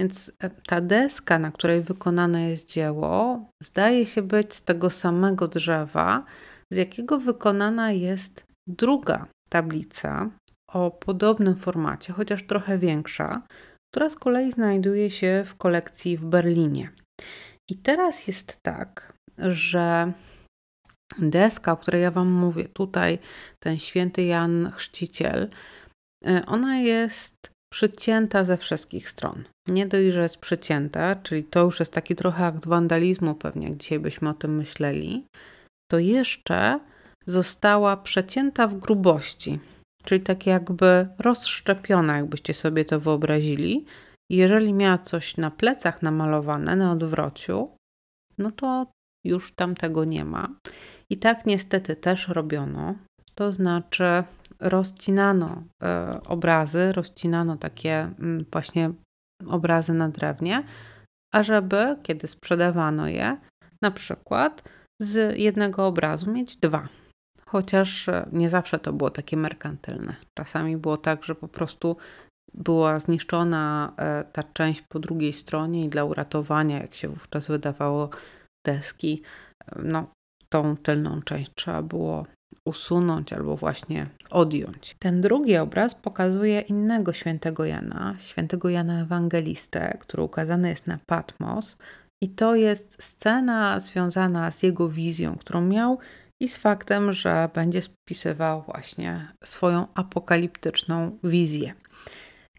Więc 0.00 0.32
ta 0.66 0.80
deska, 0.80 1.38
na 1.38 1.50
której 1.50 1.82
wykonane 1.82 2.50
jest 2.50 2.68
dzieło, 2.68 3.44
zdaje 3.62 4.06
się 4.06 4.22
być 4.22 4.54
z 4.54 4.62
tego 4.62 4.90
samego 4.90 5.48
drzewa, 5.48 6.24
z 6.72 6.76
jakiego 6.76 7.18
wykonana 7.18 7.92
jest 7.92 8.44
druga 8.66 9.26
tablica 9.54 10.30
o 10.72 10.90
podobnym 10.90 11.56
formacie, 11.56 12.12
chociaż 12.12 12.46
trochę 12.46 12.78
większa, 12.78 13.42
która 13.92 14.10
z 14.10 14.16
kolei 14.16 14.52
znajduje 14.52 15.10
się 15.10 15.44
w 15.46 15.54
kolekcji 15.54 16.16
w 16.16 16.24
Berlinie. 16.24 16.90
I 17.70 17.76
teraz 17.76 18.26
jest 18.26 18.58
tak, 18.62 19.12
że 19.38 20.12
deska, 21.18 21.72
o 21.72 21.76
której 21.76 22.02
ja 22.02 22.10
Wam 22.10 22.30
mówię, 22.30 22.64
tutaj 22.68 23.18
ten 23.58 23.78
święty 23.78 24.24
Jan 24.24 24.70
Chrzciciel, 24.70 25.50
e, 26.26 26.46
ona 26.46 26.76
jest 26.76 27.50
przycięta 27.72 28.44
ze 28.44 28.56
wszystkich 28.56 29.10
stron. 29.10 29.44
Nie 29.68 29.86
dość, 29.86 30.12
że 30.12 30.22
jest 30.22 30.36
przycięta, 30.36 31.16
czyli 31.16 31.44
to 31.44 31.60
już 31.64 31.80
jest 31.80 31.92
taki 31.92 32.14
trochę 32.14 32.46
akt 32.46 32.66
wandalizmu, 32.66 33.34
pewnie 33.34 33.68
jak 33.68 33.76
dzisiaj 33.76 33.98
byśmy 33.98 34.28
o 34.28 34.34
tym 34.34 34.56
myśleli, 34.56 35.26
to 35.90 35.98
jeszcze 35.98 36.80
została 37.26 37.96
przecięta 37.96 38.68
w 38.68 38.78
grubości, 38.78 39.58
czyli 40.04 40.20
tak 40.20 40.46
jakby 40.46 41.08
rozszczepiona, 41.18 42.16
jakbyście 42.16 42.54
sobie 42.54 42.84
to 42.84 43.00
wyobrazili. 43.00 43.86
Jeżeli 44.30 44.72
miała 44.72 44.98
coś 44.98 45.36
na 45.36 45.50
plecach 45.50 46.02
namalowane, 46.02 46.76
na 46.76 46.92
odwrociu, 46.92 47.76
no 48.38 48.50
to 48.50 48.86
już 49.24 49.52
tam 49.52 49.74
tego 49.74 50.04
nie 50.04 50.24
ma. 50.24 50.48
I 51.10 51.18
tak 51.18 51.46
niestety 51.46 51.96
też 51.96 52.28
robiono. 52.28 52.94
To 53.34 53.52
znaczy, 53.52 54.24
rozcinano 54.60 55.62
e, 55.82 56.20
obrazy, 56.28 56.92
rozcinano 56.92 57.56
takie 57.56 57.94
mm, 57.94 58.44
właśnie 58.52 58.90
obrazy 59.46 59.94
na 59.94 60.08
drewnie, 60.08 60.64
ażeby, 61.32 61.96
kiedy 62.02 62.28
sprzedawano 62.28 63.08
je, 63.08 63.36
na 63.82 63.90
przykład 63.90 64.62
z 65.02 65.38
jednego 65.38 65.86
obrazu 65.86 66.32
mieć 66.32 66.56
dwa. 66.56 66.88
Chociaż 67.54 68.08
e, 68.08 68.26
nie 68.32 68.48
zawsze 68.48 68.78
to 68.78 68.92
było 68.92 69.10
takie 69.10 69.36
merkantylne. 69.36 70.14
Czasami 70.38 70.76
było 70.76 70.96
tak, 70.96 71.24
że 71.24 71.34
po 71.34 71.48
prostu 71.48 71.96
była 72.54 73.00
zniszczona 73.00 73.92
e, 73.96 74.24
ta 74.32 74.42
część 74.42 74.82
po 74.82 74.98
drugiej 74.98 75.32
stronie 75.32 75.84
i 75.84 75.88
dla 75.88 76.04
uratowania, 76.04 76.82
jak 76.82 76.94
się 76.94 77.08
wówczas 77.08 77.46
wydawało, 77.46 78.10
deski, 78.66 79.22
no, 79.82 80.06
tą 80.48 80.76
tylną 80.76 81.22
część 81.22 81.50
trzeba 81.54 81.82
było 81.82 82.26
usunąć 82.68 83.32
albo 83.32 83.56
właśnie 83.56 84.06
odjąć. 84.30 84.96
Ten 84.98 85.20
drugi 85.20 85.56
obraz 85.56 85.94
pokazuje 85.94 86.60
innego 86.60 87.12
świętego 87.12 87.64
Jana, 87.64 88.14
świętego 88.18 88.68
Jana 88.68 89.00
Ewangelistę, 89.00 89.98
który 90.00 90.22
ukazany 90.22 90.68
jest 90.68 90.86
na 90.86 90.98
Patmos. 91.06 91.76
I 92.22 92.28
to 92.28 92.54
jest 92.54 93.02
scena 93.02 93.80
związana 93.80 94.50
z 94.50 94.62
jego 94.62 94.88
wizją, 94.88 95.36
którą 95.36 95.60
miał 95.60 95.98
i 96.40 96.48
z 96.48 96.56
faktem, 96.56 97.12
że 97.12 97.48
będzie 97.54 97.82
spisywał 97.82 98.62
właśnie 98.62 99.32
swoją 99.44 99.86
apokaliptyczną 99.94 101.18
wizję. 101.24 101.74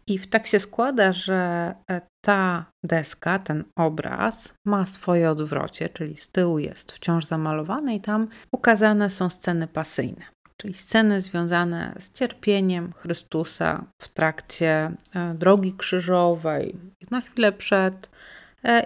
I 0.08 0.18
tak 0.18 0.46
się 0.46 0.60
składa, 0.60 1.12
że 1.12 1.74
e, 1.90 2.00
ta 2.24 2.66
deska, 2.84 3.38
ten 3.38 3.64
obraz 3.76 4.54
ma 4.66 4.86
swoje 4.86 5.30
odwrocie, 5.30 5.88
czyli 5.88 6.16
z 6.16 6.28
tyłu 6.28 6.58
jest 6.58 6.92
wciąż 6.92 7.24
zamalowany 7.24 7.94
i 7.94 8.00
tam 8.00 8.28
ukazane 8.52 9.10
są 9.10 9.28
sceny 9.28 9.68
pasyjne, 9.68 10.24
czyli 10.56 10.74
sceny 10.74 11.20
związane 11.20 11.94
z 11.98 12.12
cierpieniem 12.12 12.92
Chrystusa 12.92 13.84
w 14.02 14.08
trakcie 14.08 14.92
e, 15.14 15.34
drogi 15.34 15.74
krzyżowej, 15.74 16.76
na 17.10 17.20
chwilę 17.20 17.52
przed 17.52 18.10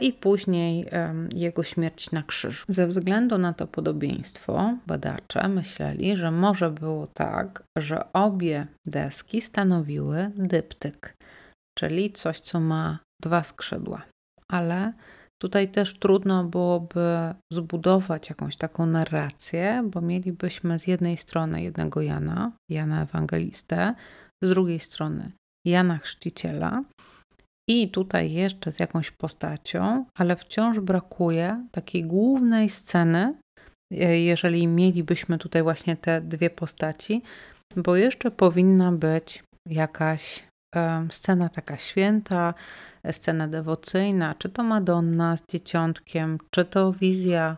i 0.01 0.13
później 0.13 0.87
jego 1.35 1.63
śmierć 1.63 2.11
na 2.11 2.23
krzyżu. 2.23 2.65
Ze 2.69 2.87
względu 2.87 3.39
na 3.39 3.53
to 3.53 3.67
podobieństwo, 3.67 4.75
badacze 4.87 5.49
myśleli, 5.49 6.17
że 6.17 6.31
może 6.31 6.71
było 6.71 7.07
tak, 7.07 7.63
że 7.79 8.13
obie 8.13 8.67
deski 8.87 9.41
stanowiły 9.41 10.31
dyptyk, 10.37 11.15
czyli 11.79 12.13
coś, 12.13 12.41
co 12.41 12.61
ma 12.61 12.99
dwa 13.23 13.43
skrzydła. 13.43 14.03
Ale 14.49 14.93
tutaj 15.43 15.69
też 15.69 15.99
trudno 15.99 16.45
byłoby 16.45 17.35
zbudować 17.53 18.29
jakąś 18.29 18.57
taką 18.57 18.87
narrację, 18.87 19.83
bo 19.93 20.01
mielibyśmy 20.01 20.81
z 20.81 20.87
jednej 20.87 21.17
strony 21.17 21.63
jednego 21.63 22.01
Jana, 22.01 22.53
Jana 22.71 23.03
Ewangelistę, 23.03 23.95
z 24.45 24.49
drugiej 24.49 24.81
strony 24.81 25.33
Jana 25.67 25.99
Chrzciciela 25.99 26.83
i 27.71 27.89
tutaj 27.89 28.33
jeszcze 28.33 28.73
z 28.73 28.81
jakąś 28.81 29.11
postacią, 29.11 30.05
ale 30.15 30.37
wciąż 30.37 30.81
brakuje 30.81 31.67
takiej 31.71 32.03
głównej 32.03 32.71
sceny, 32.71 33.35
e, 33.93 34.21
jeżeli 34.21 34.67
mielibyśmy 34.67 35.39
tutaj 35.39 35.63
właśnie 35.63 35.97
te 35.97 36.21
dwie 36.21 36.51
postaci, 36.51 37.23
bo 37.77 37.97
jeszcze 37.97 38.31
powinna 38.31 38.93
być 38.93 39.43
jakaś 39.69 40.51
scena 41.11 41.49
taka 41.49 41.77
święta, 41.77 42.55
scena 43.13 43.49
dewocyjna, 43.49 44.35
czy 44.39 44.49
to 44.49 44.63
Madonna 44.63 45.37
z 45.37 45.47
dzieciątkiem, 45.47 46.39
czy 46.51 46.65
to 46.65 46.93
wizja 46.93 47.57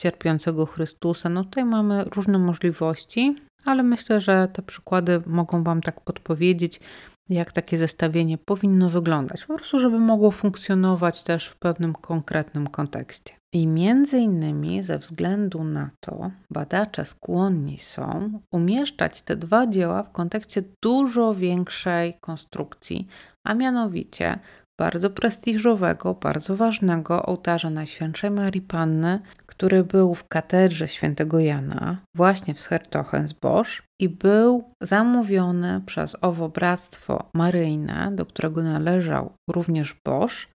cierpiącego 0.00 0.66
Chrystusa. 0.66 1.28
No 1.28 1.44
tutaj 1.44 1.64
mamy 1.64 2.04
różne 2.04 2.38
możliwości, 2.38 3.36
ale 3.64 3.82
myślę, 3.82 4.20
że 4.20 4.48
te 4.52 4.62
przykłady 4.62 5.22
mogą 5.26 5.62
Wam 5.64 5.82
tak 5.82 6.00
podpowiedzieć, 6.00 6.80
jak 7.28 7.52
takie 7.52 7.78
zestawienie 7.78 8.38
powinno 8.38 8.88
wyglądać, 8.88 9.44
po 9.44 9.54
prostu, 9.54 9.78
żeby 9.78 9.98
mogło 9.98 10.30
funkcjonować 10.30 11.22
też 11.22 11.46
w 11.46 11.56
pewnym 11.56 11.92
konkretnym 11.92 12.66
kontekście. 12.66 13.34
I 13.52 13.66
między 13.66 14.18
innymi 14.18 14.82
ze 14.82 14.98
względu 14.98 15.64
na 15.64 15.90
to 16.00 16.30
badacze 16.50 17.04
skłonni 17.04 17.78
są 17.78 18.30
umieszczać 18.52 19.22
te 19.22 19.36
dwa 19.36 19.66
dzieła 19.66 20.02
w 20.02 20.12
kontekście 20.12 20.62
dużo 20.82 21.34
większej 21.34 22.14
konstrukcji, 22.20 23.06
a 23.44 23.54
mianowicie 23.54 24.38
bardzo 24.78 25.10
prestiżowego, 25.10 26.14
bardzo 26.14 26.56
ważnego 26.56 27.26
ołtarza 27.26 27.70
Najświętszej 27.70 28.30
Marii 28.30 28.62
Panny, 28.62 29.18
który 29.56 29.84
był 29.84 30.14
w 30.14 30.28
katedrze 30.28 30.88
świętego 30.88 31.40
Jana, 31.40 31.96
właśnie 32.16 32.54
w 32.54 32.60
Schertochensbosch 32.60 33.82
i 34.00 34.08
był 34.08 34.64
zamówiony 34.82 35.80
przez 35.86 36.16
owo 36.20 36.48
Bractwo 36.48 37.30
Maryjne, 37.34 38.12
do 38.14 38.26
którego 38.26 38.62
należał 38.62 39.32
również 39.50 39.96
Bosch, 40.06 40.46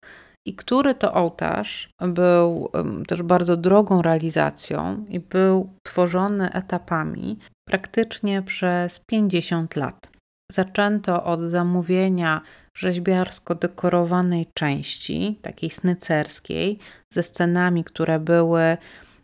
i 0.48 0.56
który 0.56 0.96
to 0.96 1.13
ołtarz 1.13 1.89
był 2.01 2.70
też 3.08 3.24
bardzo 3.24 3.58
drogą 3.58 4.01
realizacją 4.01 5.06
i 5.10 5.20
był 5.20 5.70
tworzony 5.84 6.53
etapami 6.53 7.39
praktycznie 7.68 8.41
przez 8.41 9.00
50 9.00 9.75
lat. 9.75 10.10
Zaczęto 10.51 11.24
od 11.24 11.41
zamówienia 11.41 12.41
rzeźbiarsko 12.80 13.56
dekorowanej 13.56 14.48
części, 14.54 15.40
takiej 15.42 15.70
snycerskiej, 15.70 16.80
ze 17.14 17.24
scenami, 17.24 17.84
które 17.84 18.20
były 18.20 18.78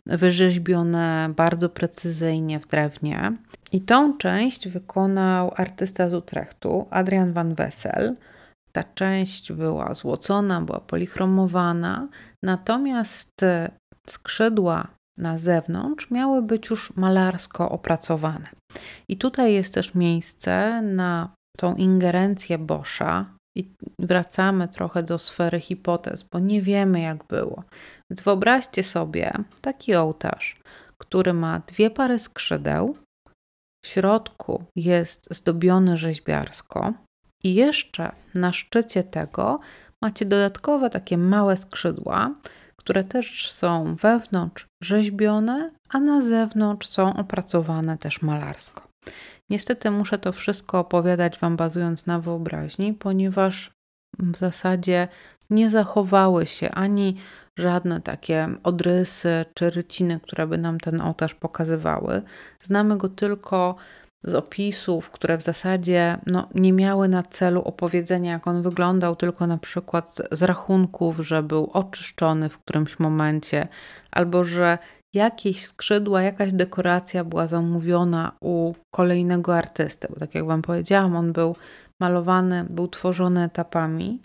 wyrzeźbione 0.06 1.28
bardzo 1.36 1.68
precyzyjnie 1.68 2.60
w 2.60 2.66
drewnie. 2.66 3.32
I 3.72 3.80
tą 3.80 4.18
część 4.18 4.68
wykonał 4.68 5.52
artysta 5.56 6.10
z 6.10 6.14
Utrechtu, 6.14 6.86
Adrian 6.90 7.32
van 7.32 7.54
Wessel. 7.54 8.16
Ta 8.72 8.82
część 8.82 9.52
była 9.52 9.94
złocona, 9.94 10.60
była 10.60 10.80
polichromowana, 10.80 12.08
natomiast 12.44 13.44
skrzydła 14.08 14.88
na 15.18 15.38
zewnątrz 15.38 16.10
miały 16.10 16.42
być 16.42 16.70
już 16.70 16.96
malarsko 16.96 17.70
opracowane. 17.70 18.48
I 19.08 19.16
tutaj 19.16 19.54
jest 19.54 19.74
też 19.74 19.94
miejsce 19.94 20.82
na 20.82 21.34
tą 21.56 21.74
ingerencję 21.74 22.58
Boscha, 22.58 23.35
i 23.58 23.74
wracamy 23.98 24.68
trochę 24.68 25.02
do 25.02 25.18
sfery 25.18 25.60
hipotez, 25.60 26.22
bo 26.22 26.38
nie 26.38 26.62
wiemy, 26.62 27.00
jak 27.00 27.24
było. 27.24 27.62
Więc 28.10 28.22
wyobraźcie 28.22 28.84
sobie 28.84 29.32
taki 29.60 29.94
ołtarz, 29.94 30.56
który 30.98 31.32
ma 31.32 31.60
dwie 31.66 31.90
pary 31.90 32.18
skrzydeł, 32.18 32.96
w 33.84 33.88
środku 33.88 34.64
jest 34.76 35.28
zdobiony 35.30 35.96
rzeźbiarsko, 35.96 36.92
i 37.44 37.54
jeszcze 37.54 38.12
na 38.34 38.52
szczycie 38.52 39.04
tego 39.04 39.60
macie 40.02 40.24
dodatkowe 40.24 40.90
takie 40.90 41.18
małe 41.18 41.56
skrzydła, 41.56 42.34
które 42.76 43.04
też 43.04 43.52
są 43.52 43.96
wewnątrz 43.96 44.66
rzeźbione, 44.82 45.70
a 45.88 46.00
na 46.00 46.22
zewnątrz 46.22 46.88
są 46.88 47.16
opracowane 47.16 47.98
też 47.98 48.22
malarsko. 48.22 48.88
Niestety 49.50 49.90
muszę 49.90 50.18
to 50.18 50.32
wszystko 50.32 50.78
opowiadać 50.78 51.38
Wam 51.38 51.56
bazując 51.56 52.06
na 52.06 52.20
wyobraźni, 52.20 52.94
ponieważ 52.94 53.70
w 54.18 54.36
zasadzie 54.36 55.08
nie 55.50 55.70
zachowały 55.70 56.46
się 56.46 56.70
ani 56.70 57.16
żadne 57.56 58.00
takie 58.00 58.48
odrysy 58.62 59.44
czy 59.54 59.70
ryciny, 59.70 60.20
które 60.20 60.46
by 60.46 60.58
nam 60.58 60.80
ten 60.80 61.00
ołtarz 61.00 61.34
pokazywały. 61.34 62.22
Znamy 62.62 62.96
go 62.96 63.08
tylko 63.08 63.76
z 64.24 64.34
opisów, 64.34 65.10
które 65.10 65.38
w 65.38 65.42
zasadzie 65.42 66.18
no, 66.26 66.48
nie 66.54 66.72
miały 66.72 67.08
na 67.08 67.22
celu 67.22 67.62
opowiedzenia, 67.62 68.32
jak 68.32 68.46
on 68.46 68.62
wyglądał, 68.62 69.16
tylko 69.16 69.46
na 69.46 69.58
przykład 69.58 70.22
z 70.32 70.42
rachunków, 70.42 71.18
że 71.18 71.42
był 71.42 71.70
oczyszczony 71.72 72.48
w 72.48 72.58
którymś 72.58 72.98
momencie, 72.98 73.68
albo 74.10 74.44
że 74.44 74.78
jakieś 75.16 75.64
skrzydła, 75.64 76.22
jakaś 76.22 76.52
dekoracja 76.52 77.24
była 77.24 77.46
zamówiona 77.46 78.32
u 78.40 78.74
kolejnego 78.94 79.56
artysty. 79.56 80.08
Bo 80.10 80.20
tak 80.20 80.34
jak 80.34 80.46
Wam 80.46 80.62
powiedziałam, 80.62 81.16
on 81.16 81.32
był 81.32 81.56
malowany, 82.00 82.66
był 82.70 82.88
tworzony 82.88 83.44
etapami. 83.44 84.20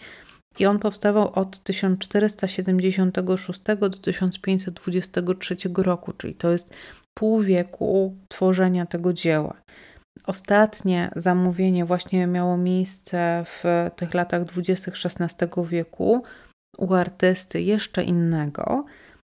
I 0.59 0.65
on 0.65 0.79
powstawał 0.79 1.31
od 1.33 1.63
1476 1.63 3.61
do 3.79 3.89
1523 3.89 5.55
roku, 5.77 6.13
czyli 6.13 6.35
to 6.35 6.51
jest 6.51 6.73
pół 7.13 7.41
wieku 7.41 8.15
tworzenia 8.27 8.85
tego 8.85 9.13
dzieła. 9.13 9.53
Ostatnie 10.27 11.11
zamówienie 11.15 11.85
właśnie 11.85 12.27
miało 12.27 12.57
miejsce 12.57 13.43
w 13.45 13.63
tych 13.95 14.13
latach 14.13 14.45
20. 14.45 14.91
XVI 15.05 15.47
wieku 15.65 16.23
u 16.77 16.93
artysty 16.93 17.61
jeszcze 17.61 18.03
innego, 18.03 18.85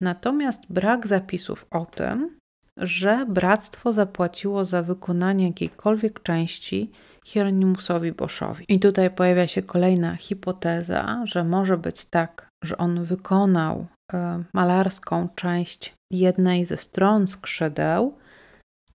Natomiast 0.02 0.62
brak 0.70 1.06
zapisów 1.06 1.66
o 1.70 1.86
tym, 1.86 2.36
że 2.76 3.26
bractwo 3.28 3.92
zapłaciło 3.92 4.64
za 4.64 4.82
wykonanie 4.82 5.46
jakiejkolwiek 5.46 6.22
części 6.22 6.90
Hieronymusowi 7.24 8.12
Boschowi. 8.12 8.64
I 8.68 8.80
tutaj 8.80 9.10
pojawia 9.10 9.46
się 9.46 9.62
kolejna 9.62 10.16
hipoteza, 10.16 11.22
że 11.24 11.44
może 11.44 11.76
być 11.78 12.04
tak, 12.04 12.48
że 12.64 12.76
on 12.76 13.04
wykonał 13.04 13.86
y, 14.12 14.16
malarską 14.54 15.28
część 15.34 15.94
jednej 16.12 16.64
ze 16.64 16.76
stron 16.76 17.26
skrzydeł, 17.26 18.18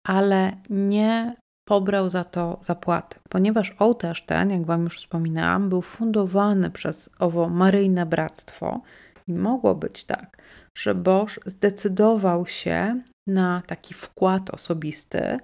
ale 0.07 0.51
nie 0.69 1.35
pobrał 1.67 2.09
za 2.09 2.23
to 2.23 2.59
zapłaty, 2.61 3.19
ponieważ 3.29 3.75
ołtarz 3.79 4.25
ten, 4.25 4.49
jak 4.49 4.65
Wam 4.65 4.83
już 4.83 4.97
wspominałam, 4.97 5.69
był 5.69 5.81
fundowany 5.81 6.71
przez 6.71 7.09
owo 7.19 7.49
Maryjne 7.49 8.05
Bractwo 8.05 8.81
i 9.27 9.33
mogło 9.33 9.75
być 9.75 10.03
tak, 10.03 10.37
że 10.77 10.95
Bosch 10.95 11.39
zdecydował 11.45 12.47
się 12.47 12.95
na 13.27 13.61
taki 13.67 13.93
wkład 13.93 14.49
osobisty 14.49 15.37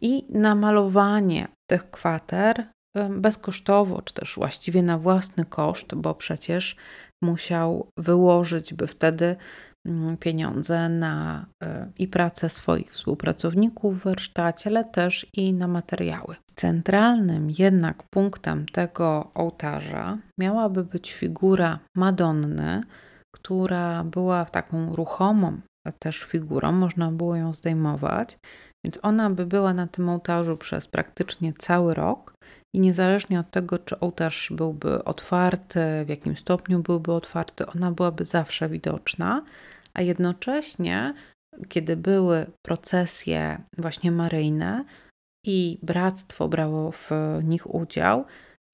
i 0.00 0.26
na 0.38 0.54
malowanie 0.54 1.48
tych 1.70 1.90
kwater 1.90 2.66
bezkosztowo, 3.10 4.02
czy 4.02 4.14
też 4.14 4.34
właściwie 4.34 4.82
na 4.82 4.98
własny 4.98 5.44
koszt, 5.44 5.94
bo 5.94 6.14
przecież 6.14 6.76
musiał 7.22 7.88
wyłożyć, 7.98 8.74
by 8.74 8.86
wtedy 8.86 9.36
mm, 9.86 10.16
pieniądze 10.16 10.88
na 10.88 11.46
e, 11.62 11.90
i 11.98 12.08
pracę 12.08 12.48
swoich 12.48 12.92
współpracowników 12.92 14.00
w 14.00 14.04
warsztacie, 14.04 14.70
ale 14.70 14.84
też 14.84 15.26
i 15.34 15.52
na 15.52 15.68
materiały. 15.68 16.36
Centralnym 16.56 17.50
jednak 17.58 18.02
punktem 18.02 18.66
tego 18.66 19.30
ołtarza 19.34 20.18
miałaby 20.40 20.84
być 20.84 21.12
figura 21.12 21.78
Madonny, 21.96 22.80
która 23.34 24.04
była 24.04 24.44
taką 24.44 24.96
ruchomą 24.96 25.60
też 25.98 26.22
figurą, 26.22 26.72
można 26.72 27.12
było 27.12 27.36
ją 27.36 27.54
zdejmować, 27.54 28.38
więc 28.84 28.98
ona 29.02 29.30
by 29.30 29.46
była 29.46 29.74
na 29.74 29.86
tym 29.86 30.08
ołtarzu 30.08 30.56
przez 30.56 30.88
praktycznie 30.88 31.52
cały 31.58 31.94
rok 31.94 32.34
i 32.74 32.80
niezależnie 32.80 33.40
od 33.40 33.50
tego, 33.50 33.78
czy 33.78 34.00
ołtarz 34.00 34.52
byłby 34.56 35.04
otwarty, 35.04 35.80
w 36.04 36.08
jakim 36.08 36.36
stopniu 36.36 36.78
byłby 36.78 37.12
otwarty, 37.12 37.66
ona 37.66 37.90
byłaby 37.90 38.24
zawsze 38.24 38.68
widoczna, 38.68 39.42
a 39.94 40.02
jednocześnie, 40.02 41.14
kiedy 41.68 41.96
były 41.96 42.46
procesje 42.62 43.58
właśnie 43.78 44.12
maryjne 44.12 44.84
i 45.44 45.78
bractwo 45.82 46.48
brało 46.48 46.92
w 46.92 47.10
nich 47.42 47.74
udział, 47.74 48.24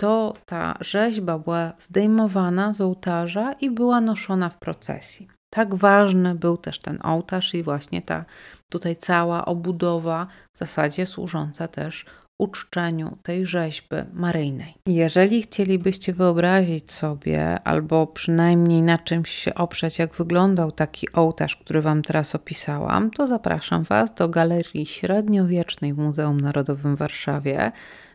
to 0.00 0.34
ta 0.46 0.78
rzeźba 0.80 1.38
była 1.38 1.72
zdejmowana 1.78 2.74
z 2.74 2.80
ołtarza 2.80 3.52
i 3.52 3.70
była 3.70 4.00
noszona 4.00 4.48
w 4.48 4.58
procesji. 4.58 5.28
Tak 5.50 5.74
ważny 5.74 6.34
był 6.34 6.56
też 6.56 6.78
ten 6.78 6.98
ołtarz 7.02 7.54
i 7.54 7.62
właśnie 7.62 8.02
ta 8.02 8.24
tutaj 8.68 8.96
cała 8.96 9.44
obudowa, 9.44 10.26
w 10.54 10.58
zasadzie 10.58 11.06
służąca 11.06 11.68
też 11.68 12.04
uczczeniu 12.40 13.18
tej 13.22 13.46
rzeźby 13.46 13.96
maryjnej. 14.12 14.74
Jeżeli 14.86 15.42
chcielibyście 15.42 16.12
wyobrazić 16.12 16.92
sobie, 16.92 17.60
albo 17.64 18.06
przynajmniej 18.06 18.82
na 18.82 18.98
czymś 18.98 19.30
się 19.30 19.54
oprzeć, 19.54 19.98
jak 19.98 20.14
wyglądał 20.14 20.72
taki 20.72 21.12
ołtarz, 21.12 21.56
który 21.56 21.82
Wam 21.82 22.02
teraz 22.02 22.34
opisałam, 22.34 23.10
to 23.10 23.26
zapraszam 23.26 23.82
Was 23.82 24.14
do 24.14 24.28
Galerii 24.28 24.86
Średniowiecznej 24.86 25.94
w 25.94 25.98
Muzeum 25.98 26.40
Narodowym 26.40 26.96
w 26.96 26.98
Warszawie. 26.98 27.72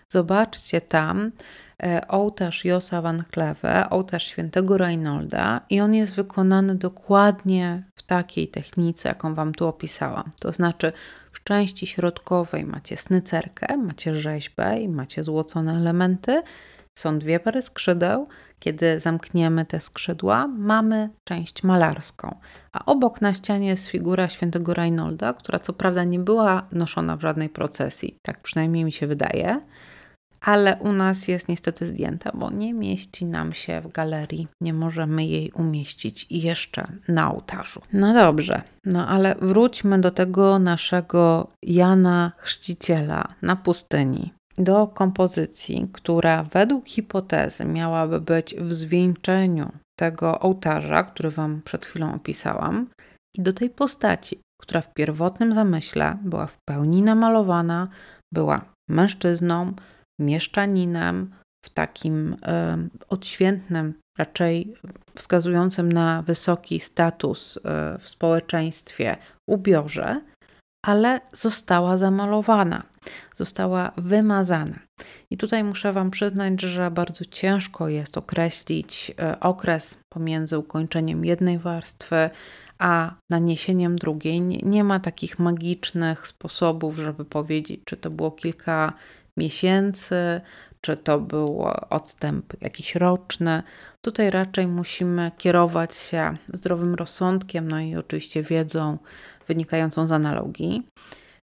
Zobaczcie 0.09 0.81
tam 0.81 1.31
E, 1.83 2.07
ołtarz 2.07 2.65
Josa 2.65 3.01
van 3.01 3.23
Kleve, 3.31 3.89
ołtarz 3.89 4.27
świętego 4.27 4.77
Reinolda 4.77 5.61
i 5.69 5.81
on 5.81 5.93
jest 5.93 6.15
wykonany 6.15 6.75
dokładnie 6.75 7.83
w 7.95 8.03
takiej 8.03 8.47
technice, 8.47 9.09
jaką 9.09 9.35
Wam 9.35 9.53
tu 9.53 9.67
opisałam. 9.67 10.31
To 10.39 10.51
znaczy 10.51 10.93
części 11.45 11.87
środkowej 11.87 12.65
macie 12.65 12.97
snycerkę, 12.97 13.77
macie 13.77 14.15
rzeźbę 14.15 14.79
i 14.79 14.89
macie 14.89 15.23
złocone 15.23 15.73
elementy. 15.73 16.41
Są 16.95 17.19
dwie 17.19 17.39
pary 17.39 17.61
skrzydeł. 17.61 18.27
Kiedy 18.59 18.99
zamkniemy 18.99 19.65
te 19.65 19.79
skrzydła, 19.79 20.47
mamy 20.47 21.09
część 21.23 21.63
malarską. 21.63 22.39
A 22.71 22.85
obok 22.85 23.21
na 23.21 23.33
ścianie 23.33 23.67
jest 23.67 23.87
figura 23.87 24.29
świętego 24.29 24.73
Reinolda, 24.73 25.33
która 25.33 25.59
co 25.59 25.73
prawda 25.73 26.03
nie 26.03 26.19
była 26.19 26.67
noszona 26.71 27.17
w 27.17 27.21
żadnej 27.21 27.49
procesji, 27.49 28.19
tak 28.21 28.41
przynajmniej 28.41 28.85
mi 28.85 28.91
się 28.91 29.07
wydaje, 29.07 29.59
ale 30.41 30.77
u 30.77 30.91
nas 30.91 31.27
jest 31.27 31.49
niestety 31.49 31.87
zdjęta, 31.87 32.31
bo 32.33 32.49
nie 32.49 32.73
mieści 32.73 33.25
nam 33.25 33.53
się 33.53 33.81
w 33.81 33.91
galerii. 33.91 34.47
Nie 34.61 34.73
możemy 34.73 35.25
jej 35.25 35.51
umieścić 35.51 36.27
jeszcze 36.29 36.87
na 37.07 37.31
ołtarzu. 37.31 37.81
No 37.93 38.13
dobrze, 38.13 38.61
no 38.85 39.07
ale 39.07 39.35
wróćmy 39.35 40.01
do 40.01 40.11
tego 40.11 40.59
naszego 40.59 41.47
Jana 41.63 42.31
Chrzciciela 42.37 43.27
na 43.41 43.55
pustyni. 43.55 44.33
Do 44.57 44.87
kompozycji, 44.87 45.89
która 45.93 46.43
według 46.43 46.87
hipotezy 46.87 47.65
miałaby 47.65 48.21
być 48.21 48.55
w 48.55 48.73
zwieńczeniu 48.73 49.71
tego 49.99 50.39
ołtarza, 50.39 51.03
który 51.03 51.31
Wam 51.31 51.61
przed 51.61 51.85
chwilą 51.85 52.13
opisałam, 52.13 52.87
i 53.37 53.41
do 53.41 53.53
tej 53.53 53.69
postaci, 53.69 54.39
która 54.61 54.81
w 54.81 54.93
pierwotnym 54.93 55.53
zamyśle 55.53 56.17
była 56.21 56.47
w 56.47 56.57
pełni 56.69 57.01
namalowana, 57.01 57.87
była 58.33 58.65
mężczyzną, 58.89 59.73
mieszczaninem, 60.19 61.33
w 61.65 61.69
takim 61.69 62.35
odświętnym, 63.09 63.93
raczej 64.17 64.73
wskazującym 65.15 65.91
na 65.91 66.21
wysoki 66.21 66.79
status 66.79 67.57
y, 67.57 67.61
w 67.99 68.09
społeczeństwie 68.09 69.17
ubiorze, 69.49 70.21
ale 70.85 71.21
została 71.33 71.97
zamalowana, 71.97 72.83
została 73.35 73.91
wymazana. 73.97 74.79
I 75.29 75.37
tutaj 75.37 75.63
muszę 75.63 75.93
Wam 75.93 76.11
przyznać, 76.11 76.61
że 76.61 76.91
bardzo 76.91 77.25
ciężko 77.25 77.89
jest 77.89 78.17
określić 78.17 79.11
y, 79.11 79.39
okres 79.39 79.99
pomiędzy 80.13 80.57
ukończeniem 80.57 81.25
jednej 81.25 81.59
warstwy 81.59 82.29
a 82.77 83.15
naniesieniem 83.29 83.95
drugiej. 83.95 84.41
Nie, 84.41 84.57
nie 84.57 84.83
ma 84.83 84.99
takich 84.99 85.39
magicznych 85.39 86.27
sposobów, 86.27 86.95
żeby 86.95 87.25
powiedzieć, 87.25 87.81
czy 87.85 87.97
to 87.97 88.09
było 88.09 88.31
kilka 88.31 88.93
miesięcy, 89.37 90.41
czy 90.81 90.97
to 90.97 91.19
był 91.19 91.65
odstęp 91.89 92.53
jakiś 92.61 92.95
roczny. 92.95 93.63
Tutaj 94.05 94.31
raczej 94.31 94.67
musimy 94.67 95.31
kierować 95.37 95.95
się 95.95 96.33
zdrowym 96.53 96.95
rozsądkiem, 96.95 97.67
no 97.67 97.79
i 97.79 97.95
oczywiście 97.95 98.43
wiedzą 98.43 98.97
wynikającą 99.47 100.07
z 100.07 100.11
analogii. 100.11 100.87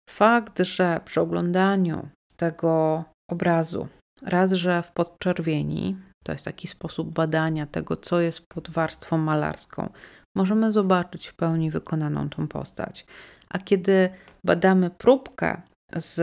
Fakt, 0.09 0.59
że 0.59 0.99
przy 1.05 1.21
oglądaniu 1.21 2.09
tego 2.37 3.03
obrazu, 3.31 3.87
raz, 4.21 4.51
że 4.51 4.83
w 4.83 4.91
podczerwieni, 4.91 5.97
to 6.25 6.31
jest 6.31 6.45
taki 6.45 6.67
sposób 6.67 7.13
badania 7.13 7.65
tego, 7.65 7.97
co 7.97 8.19
jest 8.19 8.41
pod 8.47 8.69
warstwą 8.69 9.17
malarską, 9.17 9.89
możemy 10.35 10.71
zobaczyć 10.71 11.27
w 11.27 11.35
pełni 11.35 11.71
wykonaną 11.71 12.29
tą 12.29 12.47
postać. 12.47 13.05
A 13.49 13.59
kiedy 13.59 14.09
badamy 14.45 14.89
próbkę 14.89 15.61
z 15.95 16.19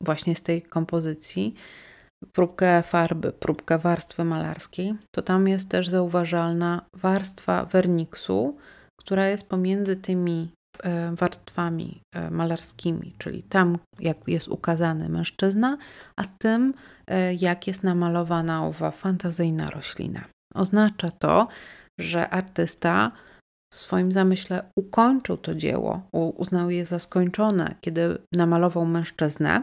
właśnie 0.00 0.36
z 0.36 0.42
tej 0.42 0.62
kompozycji, 0.62 1.54
próbkę 2.32 2.82
farby, 2.82 3.32
próbkę 3.32 3.78
warstwy 3.78 4.24
malarskiej, 4.24 4.94
to 5.10 5.22
tam 5.22 5.48
jest 5.48 5.68
też 5.70 5.88
zauważalna 5.88 6.82
warstwa 6.94 7.64
werniksu, 7.64 8.56
która 9.00 9.28
jest 9.28 9.48
pomiędzy 9.48 9.96
tymi 9.96 10.52
e, 10.82 11.14
warstwami 11.14 12.00
e, 12.14 12.30
malarskimi, 12.30 13.14
czyli 13.18 13.42
tam, 13.42 13.78
jak 14.00 14.16
jest 14.26 14.48
ukazany 14.48 15.08
mężczyzna, 15.08 15.78
a 16.16 16.24
tym, 16.38 16.74
e, 17.06 17.34
jak 17.34 17.66
jest 17.66 17.82
namalowana 17.82 18.66
owa 18.66 18.90
fantazyjna 18.90 19.70
roślina. 19.70 20.24
Oznacza 20.54 21.10
to, 21.10 21.48
że 22.00 22.30
artysta 22.30 23.12
w 23.72 23.76
swoim 23.76 24.12
zamyśle 24.12 24.70
ukończył 24.76 25.36
to 25.36 25.54
dzieło, 25.54 26.02
uznał 26.12 26.70
je 26.70 26.86
za 26.86 26.98
skończone, 26.98 27.74
kiedy 27.80 28.18
namalował 28.32 28.86
mężczyznę, 28.86 29.62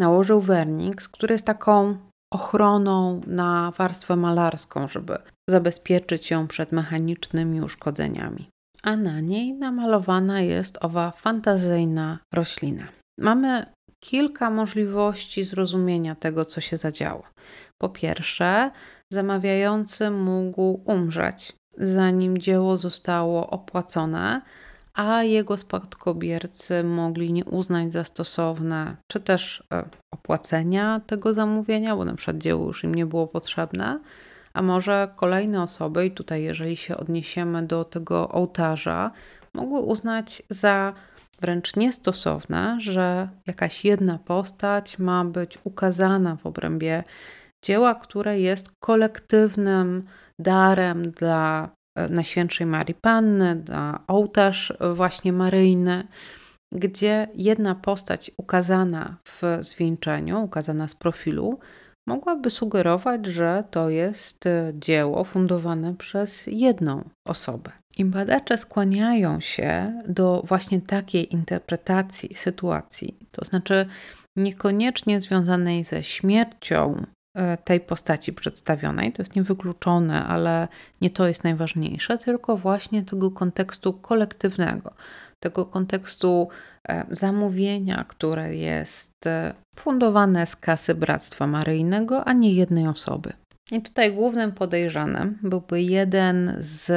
nałożył 0.00 0.40
werniks, 0.40 1.08
który 1.08 1.32
jest 1.32 1.44
taką 1.44 1.96
ochroną 2.32 3.20
na 3.26 3.72
warstwę 3.78 4.16
malarską, 4.16 4.88
żeby 4.88 5.18
zabezpieczyć 5.50 6.30
ją 6.30 6.46
przed 6.46 6.72
mechanicznymi 6.72 7.62
uszkodzeniami. 7.62 8.48
A 8.82 8.96
na 8.96 9.20
niej 9.20 9.54
namalowana 9.54 10.40
jest 10.40 10.78
owa 10.80 11.10
fantazyjna 11.10 12.18
roślina. 12.34 12.88
Mamy 13.18 13.66
kilka 14.04 14.50
możliwości 14.50 15.44
zrozumienia 15.44 16.14
tego, 16.14 16.44
co 16.44 16.60
się 16.60 16.76
zadziało. 16.76 17.22
Po 17.78 17.88
pierwsze, 17.88 18.70
zamawiający 19.12 20.10
mógł 20.10 20.82
umrzeć, 20.84 21.52
zanim 21.78 22.38
dzieło 22.38 22.78
zostało 22.78 23.50
opłacone, 23.50 24.42
a 24.94 25.22
jego 25.22 25.56
spadkobiercy 25.56 26.84
mogli 26.84 27.32
nie 27.32 27.44
uznać 27.44 27.92
za 27.92 28.04
stosowne, 28.04 28.96
czy 29.06 29.20
też 29.20 29.64
e, 29.72 29.84
opłacenia 30.14 31.00
tego 31.06 31.34
zamówienia, 31.34 31.96
bo 31.96 32.04
na 32.04 32.14
przykład 32.14 32.38
dzieło 32.38 32.66
już 32.66 32.84
im 32.84 32.94
nie 32.94 33.06
było 33.06 33.26
potrzebne, 33.26 34.00
a 34.52 34.62
może 34.62 35.08
kolejne 35.16 35.62
osoby, 35.62 36.06
i 36.06 36.10
tutaj 36.10 36.42
jeżeli 36.42 36.76
się 36.76 36.96
odniesiemy 36.96 37.62
do 37.62 37.84
tego 37.84 38.28
ołtarza, 38.28 39.10
mogły 39.54 39.80
uznać 39.80 40.42
za 40.50 40.92
wręcz 41.40 41.76
niestosowne, 41.76 42.76
że 42.80 43.28
jakaś 43.46 43.84
jedna 43.84 44.18
postać 44.18 44.98
ma 44.98 45.24
być 45.24 45.58
ukazana 45.64 46.36
w 46.36 46.46
obrębie 46.46 47.04
dzieła, 47.62 47.94
które 47.94 48.40
jest 48.40 48.72
kolektywnym 48.80 50.04
darem 50.38 51.10
dla 51.10 51.70
Najświętszej 52.10 52.66
Marii 52.66 52.94
Panny, 52.94 53.62
na 53.68 54.04
ołtarz 54.08 54.72
właśnie 54.94 55.32
maryjny, 55.32 56.08
gdzie 56.74 57.28
jedna 57.34 57.74
postać 57.74 58.30
ukazana 58.36 59.16
w 59.24 59.42
zwieńczeniu, 59.60 60.42
ukazana 60.42 60.88
z 60.88 60.94
profilu, 60.94 61.58
mogłaby 62.08 62.50
sugerować, 62.50 63.26
że 63.26 63.64
to 63.70 63.88
jest 63.88 64.46
e, 64.46 64.72
dzieło 64.74 65.24
fundowane 65.24 65.94
przez 65.94 66.46
jedną 66.46 67.04
osobę. 67.26 67.70
I 67.98 68.04
badacze 68.04 68.58
skłaniają 68.58 69.40
się 69.40 70.02
do 70.08 70.42
właśnie 70.46 70.80
takiej 70.80 71.32
interpretacji 71.32 72.34
sytuacji, 72.34 73.18
to 73.30 73.44
znaczy 73.44 73.86
niekoniecznie 74.36 75.20
związanej 75.20 75.84
ze 75.84 76.04
śmiercią 76.04 76.94
E, 76.96 77.19
tej 77.64 77.80
postaci 77.80 78.32
przedstawionej. 78.32 79.12
To 79.12 79.22
jest 79.22 79.36
niewykluczone, 79.36 80.24
ale 80.24 80.68
nie 81.00 81.10
to 81.10 81.28
jest 81.28 81.44
najważniejsze, 81.44 82.18
tylko 82.18 82.56
właśnie 82.56 83.02
tego 83.02 83.30
kontekstu 83.30 83.92
kolektywnego, 83.92 84.94
tego 85.40 85.66
kontekstu 85.66 86.48
e, 86.88 87.04
zamówienia, 87.10 88.04
które 88.08 88.54
jest 88.54 89.26
e, 89.26 89.54
fundowane 89.76 90.46
z 90.46 90.56
kasy 90.56 90.94
Bractwa 90.94 91.46
Maryjnego, 91.46 92.24
a 92.24 92.32
nie 92.32 92.52
jednej 92.54 92.88
osoby. 92.88 93.32
I 93.72 93.82
tutaj 93.82 94.12
głównym 94.14 94.52
podejrzanym 94.52 95.38
byłby 95.42 95.82
jeden 95.82 96.56
z 96.58 96.92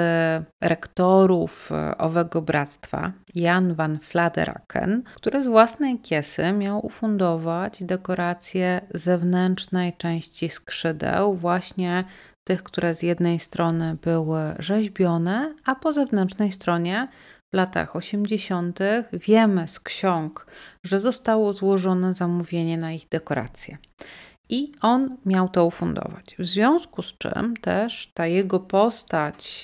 rektorów 0.61 1.71
e, 1.71 1.97
owego 1.97 2.41
bractwa, 2.41 3.11
Jan 3.35 3.73
van 3.73 3.99
Fladeraken, 3.99 5.03
który 5.15 5.43
z 5.43 5.47
własnej 5.47 5.99
kiesy 5.99 6.51
miał 6.51 6.85
ufundować 6.85 7.83
dekoracje 7.83 8.81
zewnętrznej 8.93 9.93
części 9.97 10.49
skrzydeł, 10.49 11.35
właśnie 11.35 12.03
tych, 12.43 12.63
które 12.63 12.95
z 12.95 13.01
jednej 13.01 13.39
strony 13.39 13.97
były 14.01 14.41
rzeźbione, 14.59 15.53
a 15.65 15.75
po 15.75 15.93
zewnętrznej 15.93 16.51
stronie 16.51 17.07
w 17.53 17.55
latach 17.55 17.95
80. 17.95 18.79
wiemy 19.13 19.67
z 19.67 19.79
ksiąg, 19.79 20.45
że 20.83 20.99
zostało 20.99 21.53
złożone 21.53 22.13
zamówienie 22.13 22.77
na 22.77 22.91
ich 22.91 23.09
dekoracje 23.09 23.77
i 24.53 24.71
on 24.81 25.17
miał 25.25 25.49
to 25.49 25.65
ufundować. 25.65 26.35
W 26.39 26.45
związku 26.45 27.03
z 27.03 27.17
czym 27.17 27.57
też 27.57 28.11
ta 28.13 28.27
jego 28.27 28.59
postać, 28.59 29.63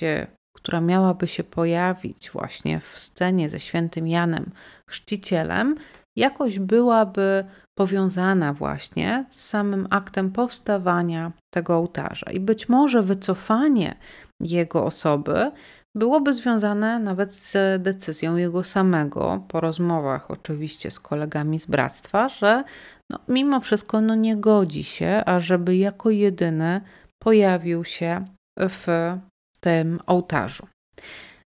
która 0.56 0.80
miałaby 0.80 1.28
się 1.28 1.44
pojawić 1.44 2.30
właśnie 2.30 2.80
w 2.80 2.98
scenie 2.98 3.50
ze 3.50 3.60
świętym 3.60 4.08
Janem 4.08 4.50
Chrzcicielem, 4.86 5.74
jakoś 6.16 6.58
byłaby 6.58 7.44
powiązana 7.78 8.54
właśnie 8.54 9.24
z 9.30 9.48
samym 9.48 9.86
aktem 9.90 10.32
powstawania 10.32 11.32
tego 11.54 11.76
ołtarza. 11.76 12.30
I 12.30 12.40
być 12.40 12.68
może 12.68 13.02
wycofanie 13.02 13.96
jego 14.40 14.84
osoby 14.84 15.50
byłoby 15.94 16.34
związane 16.34 16.98
nawet 16.98 17.32
z 17.32 17.82
decyzją 17.82 18.36
jego 18.36 18.64
samego, 18.64 19.44
po 19.48 19.60
rozmowach 19.60 20.30
oczywiście 20.30 20.90
z 20.90 21.00
kolegami 21.00 21.58
z 21.58 21.66
bractwa, 21.66 22.28
że 22.28 22.64
no, 23.10 23.18
mimo 23.28 23.60
wszystko 23.60 24.00
no, 24.00 24.14
nie 24.14 24.36
godzi 24.36 24.84
się, 24.84 25.22
ażeby 25.26 25.76
jako 25.76 26.10
jedyny 26.10 26.80
pojawił 27.22 27.84
się 27.84 28.24
w 28.58 28.86
tym 29.60 30.00
ołtarzu. 30.06 30.66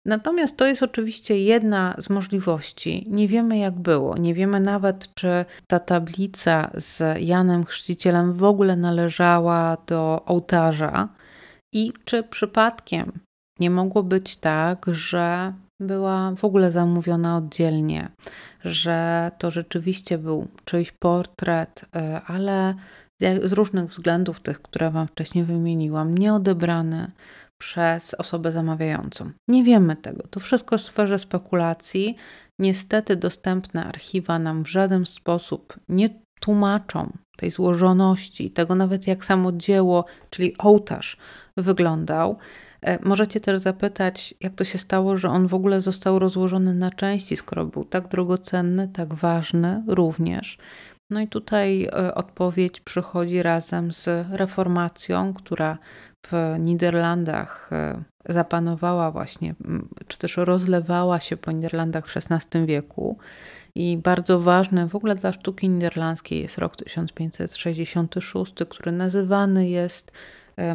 Natomiast 0.06 0.58
to 0.58 0.66
jest 0.66 0.84
oczywiście 0.84 1.44
jedna 1.44 1.96
z 1.98 2.10
możliwości. 2.10 3.06
Nie 3.10 3.28
wiemy, 3.28 3.58
jak 3.58 3.80
było. 3.80 4.18
Nie 4.18 4.34
wiemy 4.34 4.60
nawet, 4.60 5.14
czy 5.14 5.46
ta 5.68 5.80
tablica 5.80 6.72
z 6.74 7.22
Janem 7.22 7.66
Chrzcicielem 7.66 8.34
w 8.34 8.44
ogóle 8.44 8.76
należała 8.76 9.78
do 9.88 10.26
ołtarza 10.26 11.10
i 11.74 11.94
czy 12.06 12.24
przypadkiem 12.24 13.12
nie 13.60 13.70
mogło 13.70 14.04
być 14.04 14.38
tak, 14.38 14.86
że 14.88 15.54
była 15.80 16.36
w 16.36 16.46
ogóle 16.46 16.72
zamówiona 16.72 17.38
oddzielnie, 17.38 18.10
że 18.64 19.32
to 19.38 19.52
rzeczywiście 19.52 20.18
był 20.18 20.48
czyjś 20.66 20.92
portret, 20.92 21.86
e, 21.96 22.22
ale 22.26 22.76
z 23.44 23.54
różnych 23.54 23.86
względów, 23.86 24.40
tych, 24.40 24.62
które 24.62 24.92
Wam 24.92 25.08
wcześniej 25.08 25.44
wymieniłam, 25.44 26.18
nie 26.18 26.34
odebrany 26.34 27.12
przez 27.58 28.14
osobę 28.14 28.52
zamawiającą. 28.52 29.32
Nie 29.48 29.64
wiemy 29.64 29.96
tego. 29.96 30.24
To 30.28 30.40
wszystko 30.40 30.78
w 30.78 30.82
sferze 30.82 31.20
spekulacji. 31.20 32.16
Niestety 32.60 33.16
dostępne 33.16 33.86
archiwa 33.86 34.40
nam 34.40 34.64
w 34.64 34.68
żaden 34.68 35.06
sposób 35.06 35.80
nie 35.90 36.10
tłumaczą 36.40 37.12
tej 37.38 37.52
złożoności, 37.52 38.52
tego 38.52 38.76
nawet 38.76 39.08
jak 39.08 39.26
samo 39.26 39.52
dzieło, 39.52 40.06
czyli 40.30 40.58
ołtarz 40.58 41.18
wyglądał. 41.58 42.38
E, 42.82 43.08
możecie 43.08 43.40
też 43.40 43.60
zapytać, 43.60 44.34
jak 44.42 44.54
to 44.54 44.64
się 44.64 44.78
stało, 44.78 45.18
że 45.18 45.30
on 45.30 45.48
w 45.48 45.54
ogóle 45.54 45.82
został 45.82 46.20
rozłożony 46.20 46.74
na 46.74 46.92
części, 46.92 47.36
skoro 47.36 47.66
był 47.66 47.86
tak 47.86 48.08
drogocenny, 48.08 48.88
tak 48.88 49.14
ważny 49.14 49.84
również. 49.88 50.58
No 51.10 51.20
i 51.20 51.28
tutaj 51.28 51.84
e, 51.84 52.16
odpowiedź 52.16 52.80
przychodzi 52.80 53.44
razem 53.44 53.94
z 53.94 54.08
reformacją, 54.32 55.34
która 55.34 55.78
w 56.28 56.56
Niderlandach 56.60 57.70
e, 57.72 58.04
zapanowała 58.30 59.12
właśnie, 59.12 59.56
czy 60.08 60.18
też 60.18 60.38
rozlewała 60.38 61.20
się 61.20 61.38
po 61.38 61.52
Niderlandach 61.52 62.08
w 62.08 62.18
XVI 62.18 62.66
wieku. 62.66 63.18
I 63.76 63.98
bardzo 63.98 64.40
ważny 64.40 64.88
w 64.88 64.96
ogóle 64.96 65.16
dla 65.16 65.34
sztuki 65.34 65.70
niderlandzkiej 65.70 66.42
jest 66.42 66.58
rok 66.58 66.76
1566, 66.76 68.54
który 68.70 68.92
nazywany 68.92 69.70
jest 69.70 70.12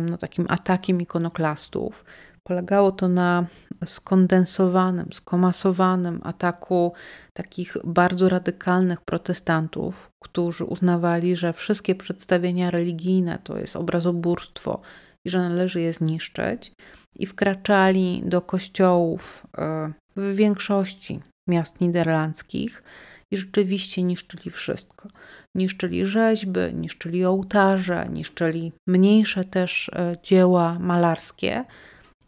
no, 0.00 0.18
takim 0.18 0.46
atakiem 0.48 1.00
ikonoklastów. 1.00 2.04
Polegało 2.42 2.92
to 2.92 3.08
na 3.08 3.46
skondensowanym, 3.84 5.12
skomasowanym 5.12 6.20
ataku 6.22 6.92
takich 7.32 7.76
bardzo 7.84 8.28
radykalnych 8.28 9.00
protestantów, 9.00 10.10
którzy 10.22 10.64
uznawali, 10.64 11.36
że 11.36 11.52
wszystkie 11.52 11.94
przedstawienia 11.94 12.70
religijne 12.70 13.38
to 13.44 13.58
jest 13.58 13.76
obrazobórstwo 13.76 14.80
i 15.24 15.30
że 15.30 15.38
należy 15.38 15.80
je 15.80 15.92
zniszczyć, 15.92 16.72
i 17.16 17.26
wkraczali 17.26 18.22
do 18.26 18.40
kościołów 18.40 19.46
e, 19.58 19.92
w 20.16 20.34
większości 20.34 21.20
miast 21.48 21.80
niderlandzkich 21.80 22.82
i 23.30 23.36
rzeczywiście 23.36 24.02
niszczyli 24.02 24.50
wszystko. 24.50 25.08
Niszczyli 25.54 26.06
rzeźby, 26.06 26.60
niszczyli 26.74 27.24
ołtarze, 27.24 28.06
niszczyli 28.10 28.72
mniejsze 28.88 29.44
też 29.44 29.88
e, 29.88 30.16
dzieła 30.22 30.78
malarskie 30.78 31.64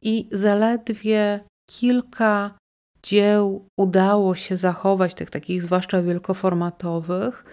i 0.03 0.29
zaledwie 0.33 1.41
kilka 1.71 2.59
dzieł 3.03 3.69
udało 3.79 4.35
się 4.35 4.57
zachować, 4.57 5.15
tych 5.15 5.31
takich 5.31 5.63
zwłaszcza 5.63 6.03
wielkoformatowych, 6.03 7.45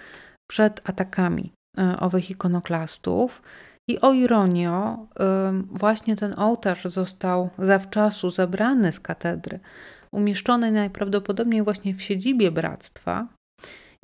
przed 0.51 0.89
atakami 0.89 1.53
e, 1.77 1.99
owych 1.99 2.29
ikonoklastów. 2.31 3.41
I 3.89 3.99
o 4.01 4.13
ironio, 4.13 5.07
właśnie 5.71 6.15
ten 6.15 6.39
ołtarz 6.39 6.83
został 6.85 7.49
zawczasu 7.59 8.29
zabrany 8.29 8.91
z 8.91 8.99
katedry, 8.99 9.59
umieszczony 10.13 10.71
najprawdopodobniej 10.71 11.63
właśnie 11.63 11.93
w 11.93 12.01
siedzibie 12.01 12.51
bractwa, 12.51 13.27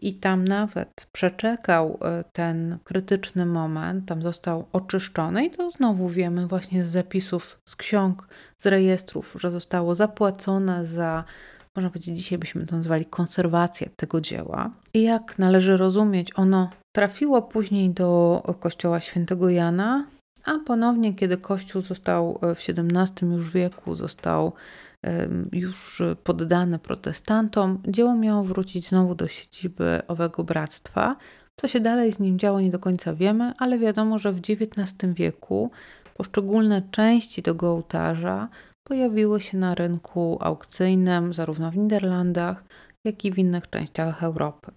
i 0.01 0.13
tam 0.13 0.45
nawet 0.45 1.07
przeczekał 1.11 1.97
e, 2.01 2.23
ten 2.33 2.77
krytyczny 2.83 3.45
moment, 3.45 4.05
tam 4.05 4.21
został 4.21 4.65
oczyszczony, 4.73 5.45
i 5.45 5.51
to 5.51 5.71
znowu 5.71 6.09
wiemy 6.09 6.47
właśnie 6.47 6.85
z 6.85 6.89
zapisów, 6.89 7.59
z 7.65 7.75
ksiąg, 7.75 8.27
z 8.57 8.65
rejestrów, 8.65 9.35
że 9.39 9.51
zostało 9.51 9.95
zapłacone 9.95 10.85
za, 10.85 11.23
można 11.75 11.89
powiedzieć, 11.89 12.17
dzisiaj 12.17 12.37
byśmy 12.37 12.65
to 12.65 12.75
nazwali 12.75 13.05
konserwację 13.05 13.89
tego 13.95 14.21
dzieła. 14.21 14.69
I 14.93 15.03
jak 15.03 15.39
należy 15.39 15.77
rozumieć, 15.77 16.31
ono 16.35 16.69
trafiło 16.95 17.41
później 17.41 17.89
do 17.89 18.43
kościoła 18.59 18.99
świętego 18.99 19.49
Jana, 19.49 20.07
a 20.45 20.51
ponownie, 20.65 21.13
kiedy 21.13 21.37
kościół 21.37 21.81
został 21.81 22.39
e, 22.41 22.55
w 22.55 22.59
XVII 22.59 23.31
już 23.31 23.51
wieku, 23.51 23.95
został 23.95 24.53
już 25.51 26.01
poddane 26.23 26.79
protestantom, 26.79 27.81
dzieło 27.87 28.15
miało 28.15 28.43
wrócić 28.43 28.87
znowu 28.87 29.15
do 29.15 29.27
siedziby 29.27 30.01
owego 30.07 30.43
bractwa. 30.43 31.15
Co 31.55 31.67
się 31.67 31.79
dalej 31.79 32.13
z 32.13 32.19
nim 32.19 32.39
działo, 32.39 32.61
nie 32.61 32.69
do 32.69 32.79
końca 32.79 33.13
wiemy, 33.13 33.53
ale 33.57 33.79
wiadomo, 33.79 34.17
że 34.17 34.31
w 34.31 34.39
XIX 34.39 35.13
wieku 35.13 35.71
poszczególne 36.15 36.81
części 36.91 37.43
tego 37.43 37.71
ołtarza 37.71 38.47
pojawiły 38.83 39.41
się 39.41 39.57
na 39.57 39.75
rynku 39.75 40.37
aukcyjnym, 40.41 41.33
zarówno 41.33 41.71
w 41.71 41.77
Niderlandach, 41.77 42.63
jak 43.05 43.25
i 43.25 43.31
w 43.31 43.37
innych 43.37 43.69
częściach 43.69 44.23
Europy. 44.23 44.71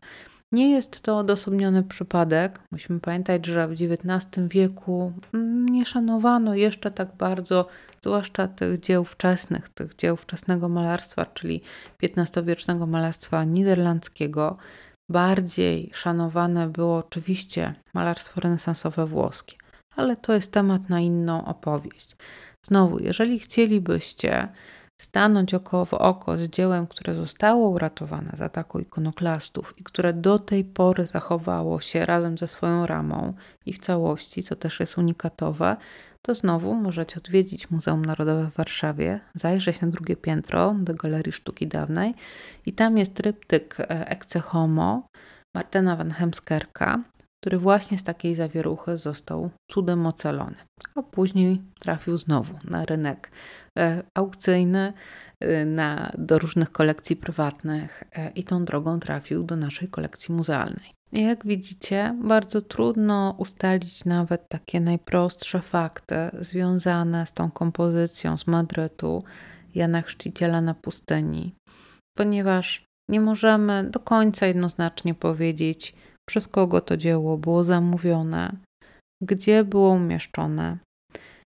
Nie 0.52 0.70
jest 0.70 1.00
to 1.00 1.18
odosobniony 1.18 1.82
przypadek. 1.82 2.60
Musimy 2.70 3.00
pamiętać, 3.00 3.46
że 3.46 3.68
w 3.68 3.72
XIX 3.72 4.48
wieku 4.48 5.12
mm, 5.34 5.68
nie 5.68 5.86
szanowano 5.86 6.54
jeszcze 6.54 6.90
tak 6.90 7.16
bardzo, 7.16 7.66
zwłaszcza 8.04 8.48
tych 8.48 8.80
dzieł 8.80 9.04
wczesnych, 9.04 9.68
tych 9.68 9.96
dzieł 9.96 10.16
wczesnego 10.16 10.68
malarstwa, 10.68 11.26
czyli 11.26 11.62
XV-wiecznego 12.02 12.86
malarstwa 12.86 13.44
niderlandzkiego. 13.44 14.56
Bardziej 15.10 15.90
szanowane 15.94 16.68
było 16.68 16.96
oczywiście 16.96 17.74
malarstwo 17.94 18.40
renesansowe 18.40 19.06
włoskie, 19.06 19.56
ale 19.96 20.16
to 20.16 20.32
jest 20.32 20.52
temat 20.52 20.88
na 20.88 21.00
inną 21.00 21.44
opowieść. 21.44 22.16
Znowu, 22.66 22.98
jeżeli 22.98 23.38
chcielibyście 23.38 24.48
stanąć 25.00 25.54
oko 25.54 25.84
w 25.84 25.94
oko 25.94 26.38
z 26.38 26.40
dziełem, 26.40 26.86
które 26.86 27.14
zostało 27.14 27.68
uratowane 27.68 28.32
z 28.36 28.40
ataku 28.40 28.78
ikonoklastów 28.78 29.74
i 29.78 29.84
które 29.84 30.12
do 30.12 30.38
tej 30.38 30.64
pory 30.64 31.06
zachowało 31.06 31.80
się 31.80 32.06
razem 32.06 32.38
ze 32.38 32.48
swoją 32.48 32.86
ramą 32.86 33.34
i 33.66 33.72
w 33.72 33.78
całości, 33.78 34.42
co 34.42 34.56
też 34.56 34.80
jest 34.80 34.98
unikatowe, 34.98 35.76
to 36.22 36.34
znowu 36.34 36.74
możecie 36.74 37.16
odwiedzić 37.16 37.70
Muzeum 37.70 38.04
Narodowe 38.04 38.50
w 38.50 38.54
Warszawie, 38.54 39.20
zajrzeć 39.34 39.80
na 39.80 39.88
drugie 39.88 40.16
piętro 40.16 40.74
do 40.78 40.94
Galerii 40.94 41.32
Sztuki 41.32 41.66
Dawnej 41.66 42.14
i 42.66 42.72
tam 42.72 42.98
jest 42.98 43.14
tryptyk 43.14 43.80
e, 43.80 44.08
Ecce 44.08 44.40
Homo 44.40 45.06
Martena 45.54 45.96
van 45.96 46.10
Hemskerka, 46.10 47.02
który 47.40 47.58
właśnie 47.58 47.98
z 47.98 48.02
takiej 48.02 48.34
zawieruchy 48.34 48.98
został 48.98 49.50
cudem 49.70 50.06
ocalony, 50.06 50.56
a 50.94 51.02
później 51.02 51.62
trafił 51.80 52.16
znowu 52.16 52.58
na 52.64 52.84
rynek 52.84 53.30
E, 53.78 54.02
aukcyjny 54.14 54.92
e, 55.40 55.64
na, 55.64 56.12
do 56.18 56.38
różnych 56.38 56.72
kolekcji 56.72 57.16
prywatnych 57.16 58.04
i 58.34 58.44
tą 58.44 58.64
drogą 58.64 59.00
trafił 59.00 59.42
do 59.44 59.56
naszej 59.56 59.88
kolekcji 59.88 60.34
muzealnej. 60.34 61.01
Jak 61.12 61.46
widzicie, 61.46 62.18
bardzo 62.22 62.62
trudno 62.62 63.34
ustalić 63.38 64.04
nawet 64.04 64.48
takie 64.48 64.80
najprostsze 64.80 65.60
fakty 65.62 66.14
związane 66.40 67.26
z 67.26 67.32
tą 67.32 67.50
kompozycją 67.50 68.38
z 68.38 68.46
Madrytu 68.46 69.24
Jana 69.74 70.02
Chrzciciela 70.02 70.60
na 70.60 70.74
pustyni, 70.74 71.54
ponieważ 72.18 72.84
nie 73.10 73.20
możemy 73.20 73.90
do 73.90 74.00
końca 74.00 74.46
jednoznacznie 74.46 75.14
powiedzieć, 75.14 75.94
przez 76.28 76.48
kogo 76.48 76.80
to 76.80 76.96
dzieło 76.96 77.38
było 77.38 77.64
zamówione, 77.64 78.52
gdzie 79.22 79.64
było 79.64 79.90
umieszczone, 79.90 80.78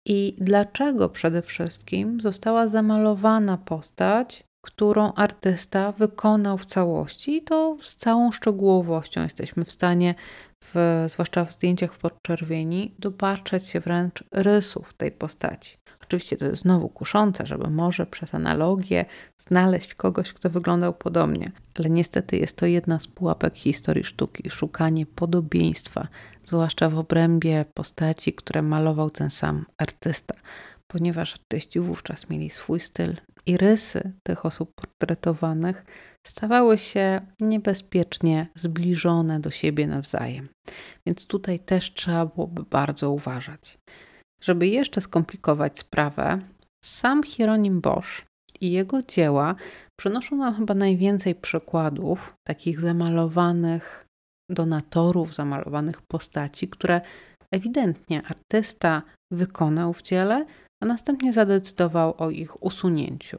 i 0.07 0.37
dlaczego 0.39 1.09
przede 1.09 1.43
wszystkim 1.43 2.21
została 2.21 2.69
zamalowana 2.69 3.59
postać, 3.59 4.45
którą 4.63 5.13
artysta 5.13 5.93
wykonał 5.93 6.59
w 6.59 6.67
całości 6.67 7.37
i 7.37 7.43
to 7.43 7.77
z 7.81 7.97
całą 7.97 8.33
szczegółowością 8.33 9.23
jesteśmy 9.23 9.65
w 9.65 9.73
stanie, 9.73 10.15
w, 10.61 11.05
zwłaszcza 11.09 11.45
w 11.45 11.53
zdjęciach 11.53 11.95
w 11.95 11.99
podczerwieni, 11.99 12.95
dopatrzeć 12.99 13.67
się 13.67 13.81
wręcz 13.81 14.25
rysów 14.33 14.95
tej 14.95 15.13
postaci. 15.13 15.77
Oczywiście 16.03 16.37
to 16.37 16.45
jest 16.45 16.63
znowu 16.63 16.89
kuszące, 16.89 17.47
żeby 17.47 17.71
może 17.71 18.07
przez 18.07 18.35
analogię 18.35 19.05
znaleźć 19.39 19.95
kogoś, 19.95 20.33
kto 20.33 20.51
wyglądał 20.51 20.95
podobnie, 20.95 21.53
ale 21.79 21.91
niestety 21.91 22.37
jest 22.37 22.57
to 22.57 22.67
jedna 22.67 22.99
z 22.99 23.07
pułapek 23.07 23.55
historii 23.55 24.05
sztuki 24.05 24.51
szukanie 24.51 25.07
podobieństwa, 25.07 26.09
zwłaszcza 26.45 26.91
w 26.91 26.99
obrębie 26.99 27.65
postaci, 27.75 28.33
które 28.33 28.63
malował 28.63 29.11
ten 29.11 29.31
sam 29.31 29.67
artysta, 29.79 30.35
ponieważ 30.93 31.35
artyści 31.35 31.81
wówczas 31.81 32.31
mieli 32.31 32.51
swój 32.51 32.81
styl 32.81 33.17
i 33.47 33.57
rysy 33.57 34.13
tych 34.27 34.47
osób 34.47 34.73
portretowanych 34.75 35.85
stawały 36.27 36.79
się 36.79 37.21
niebezpiecznie 37.41 38.47
zbliżone 38.55 39.41
do 39.41 39.51
siebie 39.51 39.87
nawzajem. 39.87 40.49
Więc 41.07 41.27
tutaj 41.27 41.61
też 41.61 41.95
trzeba 41.95 42.27
byłoby 42.27 42.63
bardzo 42.63 43.11
uważać. 43.11 43.79
Żeby 44.43 44.67
jeszcze 44.67 45.01
skomplikować 45.01 45.79
sprawę, 45.79 46.39
sam 46.85 47.23
Hieronim 47.23 47.81
Bosch 47.81 48.23
i 48.61 48.73
jego 48.73 49.03
dzieła 49.03 49.55
przynoszą 50.01 50.37
nam 50.37 50.55
chyba 50.55 50.75
najwięcej 50.75 51.35
przykładów 51.35 52.35
takich 52.47 52.81
zamalowanych 52.81 54.07
donatorów, 54.51 55.35
zamalowanych 55.35 56.03
postaci, 56.03 56.69
które 56.69 57.01
ewidentnie 57.53 58.23
artysta 58.23 59.03
wykonał 59.33 59.93
w 59.93 60.03
ciele, 60.03 60.47
a 60.83 60.87
następnie 60.87 61.33
zadecydował 61.33 62.15
o 62.19 62.31
ich 62.31 62.63
usunięciu. 62.63 63.39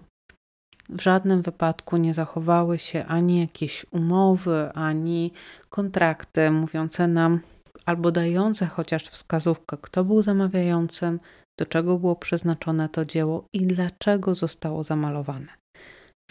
w 0.89 1.01
żadnym 1.01 1.41
wypadku 1.41 1.97
nie 1.97 2.13
zachowały 2.13 2.79
się 2.79 3.05
ani 3.05 3.39
jakieś 3.39 3.85
umowy, 3.91 4.71
ani 4.73 5.31
kontrakty 5.69 6.51
mówiące 6.51 7.07
nam 7.07 7.39
albo 7.85 8.11
dające 8.11 8.65
chociaż 8.65 9.03
wskazówkę, 9.03 9.77
kto 9.81 10.03
był 10.03 10.21
zamawiającym, 10.21 11.19
do 11.59 11.65
czego 11.65 11.99
było 11.99 12.15
przeznaczone 12.15 12.89
to 12.89 13.05
dzieło 13.05 13.45
i 13.53 13.67
dlaczego 13.67 14.35
zostało 14.35 14.83
zamalowane. 14.83 15.47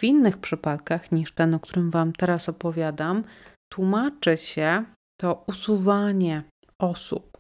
W 0.00 0.04
innych 0.04 0.38
przypadkach 0.38 1.12
niż 1.12 1.32
ten, 1.32 1.54
o 1.54 1.60
którym 1.60 1.90
Wam 1.90 2.12
teraz 2.12 2.48
opowiadam, 2.48 3.24
tłumaczy 3.72 4.36
się 4.36 4.84
to 5.20 5.44
usuwanie 5.46 6.42
osób, 6.78 7.31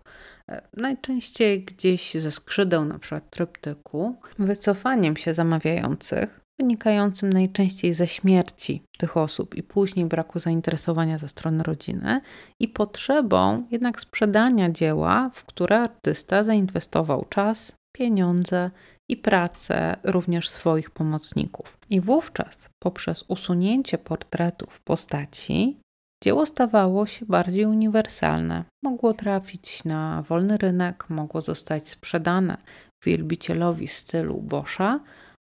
najczęściej 0.76 1.64
gdzieś 1.64 2.14
ze 2.14 2.32
skrzydeł, 2.32 2.84
na 2.84 2.98
przykład 2.98 3.30
tryptyku, 3.30 4.16
wycofaniem 4.38 5.16
się 5.16 5.34
zamawiających, 5.34 6.40
wynikającym 6.60 7.32
najczęściej 7.32 7.94
ze 7.94 8.06
śmierci 8.06 8.82
tych 8.98 9.16
osób 9.16 9.54
i 9.54 9.62
później 9.62 10.06
braku 10.06 10.38
zainteresowania 10.38 11.18
ze 11.18 11.28
strony 11.28 11.62
rodziny 11.62 12.20
i 12.60 12.68
potrzebą 12.68 13.66
jednak 13.70 14.00
sprzedania 14.00 14.70
dzieła, 14.70 15.30
w 15.34 15.44
które 15.44 15.80
artysta 15.80 16.44
zainwestował 16.44 17.24
czas, 17.28 17.72
pieniądze 17.96 18.70
i 19.08 19.16
pracę 19.16 19.96
również 20.04 20.48
swoich 20.48 20.90
pomocników. 20.90 21.78
I 21.90 22.00
wówczas 22.00 22.68
poprzez 22.82 23.24
usunięcie 23.28 23.98
portretów 23.98 24.80
postaci 24.80 25.80
dzieło 26.22 26.46
stawało 26.46 27.06
się 27.06 27.26
bardziej 27.26 27.66
uniwersalne. 27.66 28.64
Mogło 28.84 29.14
trafić 29.14 29.84
na 29.84 30.22
wolny 30.22 30.56
rynek, 30.56 31.10
mogło 31.10 31.42
zostać 31.42 31.88
sprzedane 31.88 32.56
wielbicielowi 33.04 33.88
stylu 33.88 34.40
Boscha, 34.40 35.00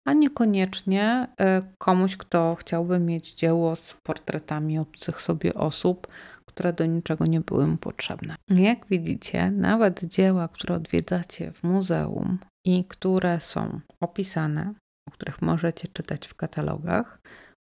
a 0.07 0.13
niekoniecznie 0.13 1.29
e, 1.41 1.63
komuś, 1.79 2.17
kto 2.17 2.57
chciałby 2.61 2.99
mieć 2.99 3.35
dzieło 3.35 3.77
z 3.77 3.95
portretami 4.03 4.79
obcych 4.79 5.21
sobie 5.21 5.55
osób, 5.55 6.07
które 6.49 6.73
do 6.73 6.87
niczego 6.87 7.27
nie 7.27 7.41
były 7.41 7.67
mu 7.67 7.77
potrzebne. 7.77 8.37
Jak 8.51 8.87
widzicie, 8.87 9.51
nawet 9.51 10.05
dzieła, 10.05 10.49
które 10.49 10.75
odwiedzacie 10.75 11.53
w 11.53 11.63
muzeum 11.63 12.39
i 12.65 12.85
które 12.85 13.41
są 13.41 13.81
opisane, 14.01 14.75
o 15.09 15.11
których 15.11 15.43
możecie 15.43 15.89
czytać 15.89 16.27
w 16.27 16.35
katalogach, 16.35 17.19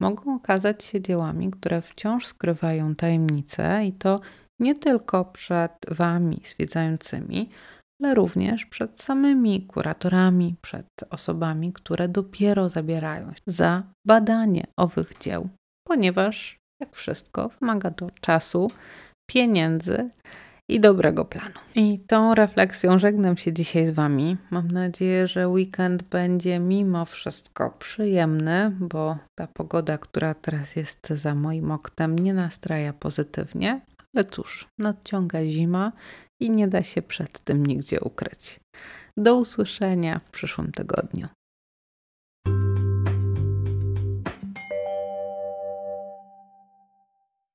mogą 0.02 0.36
okazać 0.36 0.84
się 0.84 1.02
dziełami, 1.02 1.52
które 1.52 1.82
wciąż 1.82 2.26
skrywają 2.26 2.96
tajemnice 2.96 3.86
i 3.86 3.94
to 3.94 4.20
nie 4.60 4.76
tylko 4.76 5.26
przed 5.26 5.72
Wami 5.92 6.42
zwiedzającymi, 6.46 7.50
ale 8.04 8.16
również 8.16 8.66
przed 8.66 9.02
samymi 9.02 9.62
kuratorami, 9.62 10.56
przed 10.62 10.88
osobami, 11.10 11.74
które 11.74 12.08
dopiero 12.08 12.70
zabierają 12.70 13.34
się 13.34 13.42
za 13.48 13.84
badanie 14.08 14.68
owych 14.78 15.18
dzieł, 15.20 15.50
ponieważ, 15.88 16.58
jak 16.82 16.96
wszystko, 16.96 17.50
wymaga 17.60 17.92
to 17.92 18.10
czasu, 18.22 18.72
pieniędzy 19.30 20.10
i 20.70 20.80
dobrego 20.80 21.26
planu. 21.26 21.56
I 21.76 22.00
tą 22.00 22.36
refleksją 22.36 23.00
żegnam 23.00 23.38
się 23.38 23.54
dzisiaj 23.54 23.88
z 23.88 23.92
Wami. 23.92 24.38
Mam 24.52 24.72
nadzieję, 24.72 25.28
że 25.28 25.48
weekend 25.48 26.04
będzie 26.04 26.60
mimo 26.60 27.06
wszystko 27.06 27.72
przyjemny, 27.80 28.72
bo 28.80 29.18
ta 29.36 29.48
pogoda, 29.48 29.98
która 29.98 30.34
teraz 30.34 30.76
jest 30.76 31.08
za 31.10 31.36
moim 31.36 31.72
oknem, 31.72 32.20
nie 32.20 32.34
nastraja 32.34 32.94
pozytywnie. 32.94 33.82
Ale 34.16 34.26
cóż, 34.26 34.68
nadciąga 34.80 35.46
zima 35.46 35.92
i 36.40 36.50
nie 36.50 36.68
da 36.68 36.84
się 36.84 37.02
przed 37.02 37.40
tym 37.40 37.66
nigdzie 37.66 38.00
ukryć. 38.00 38.60
Do 39.18 39.36
usłyszenia 39.36 40.20
w 40.20 40.30
przyszłym 40.30 40.72
tygodniu. 40.72 41.28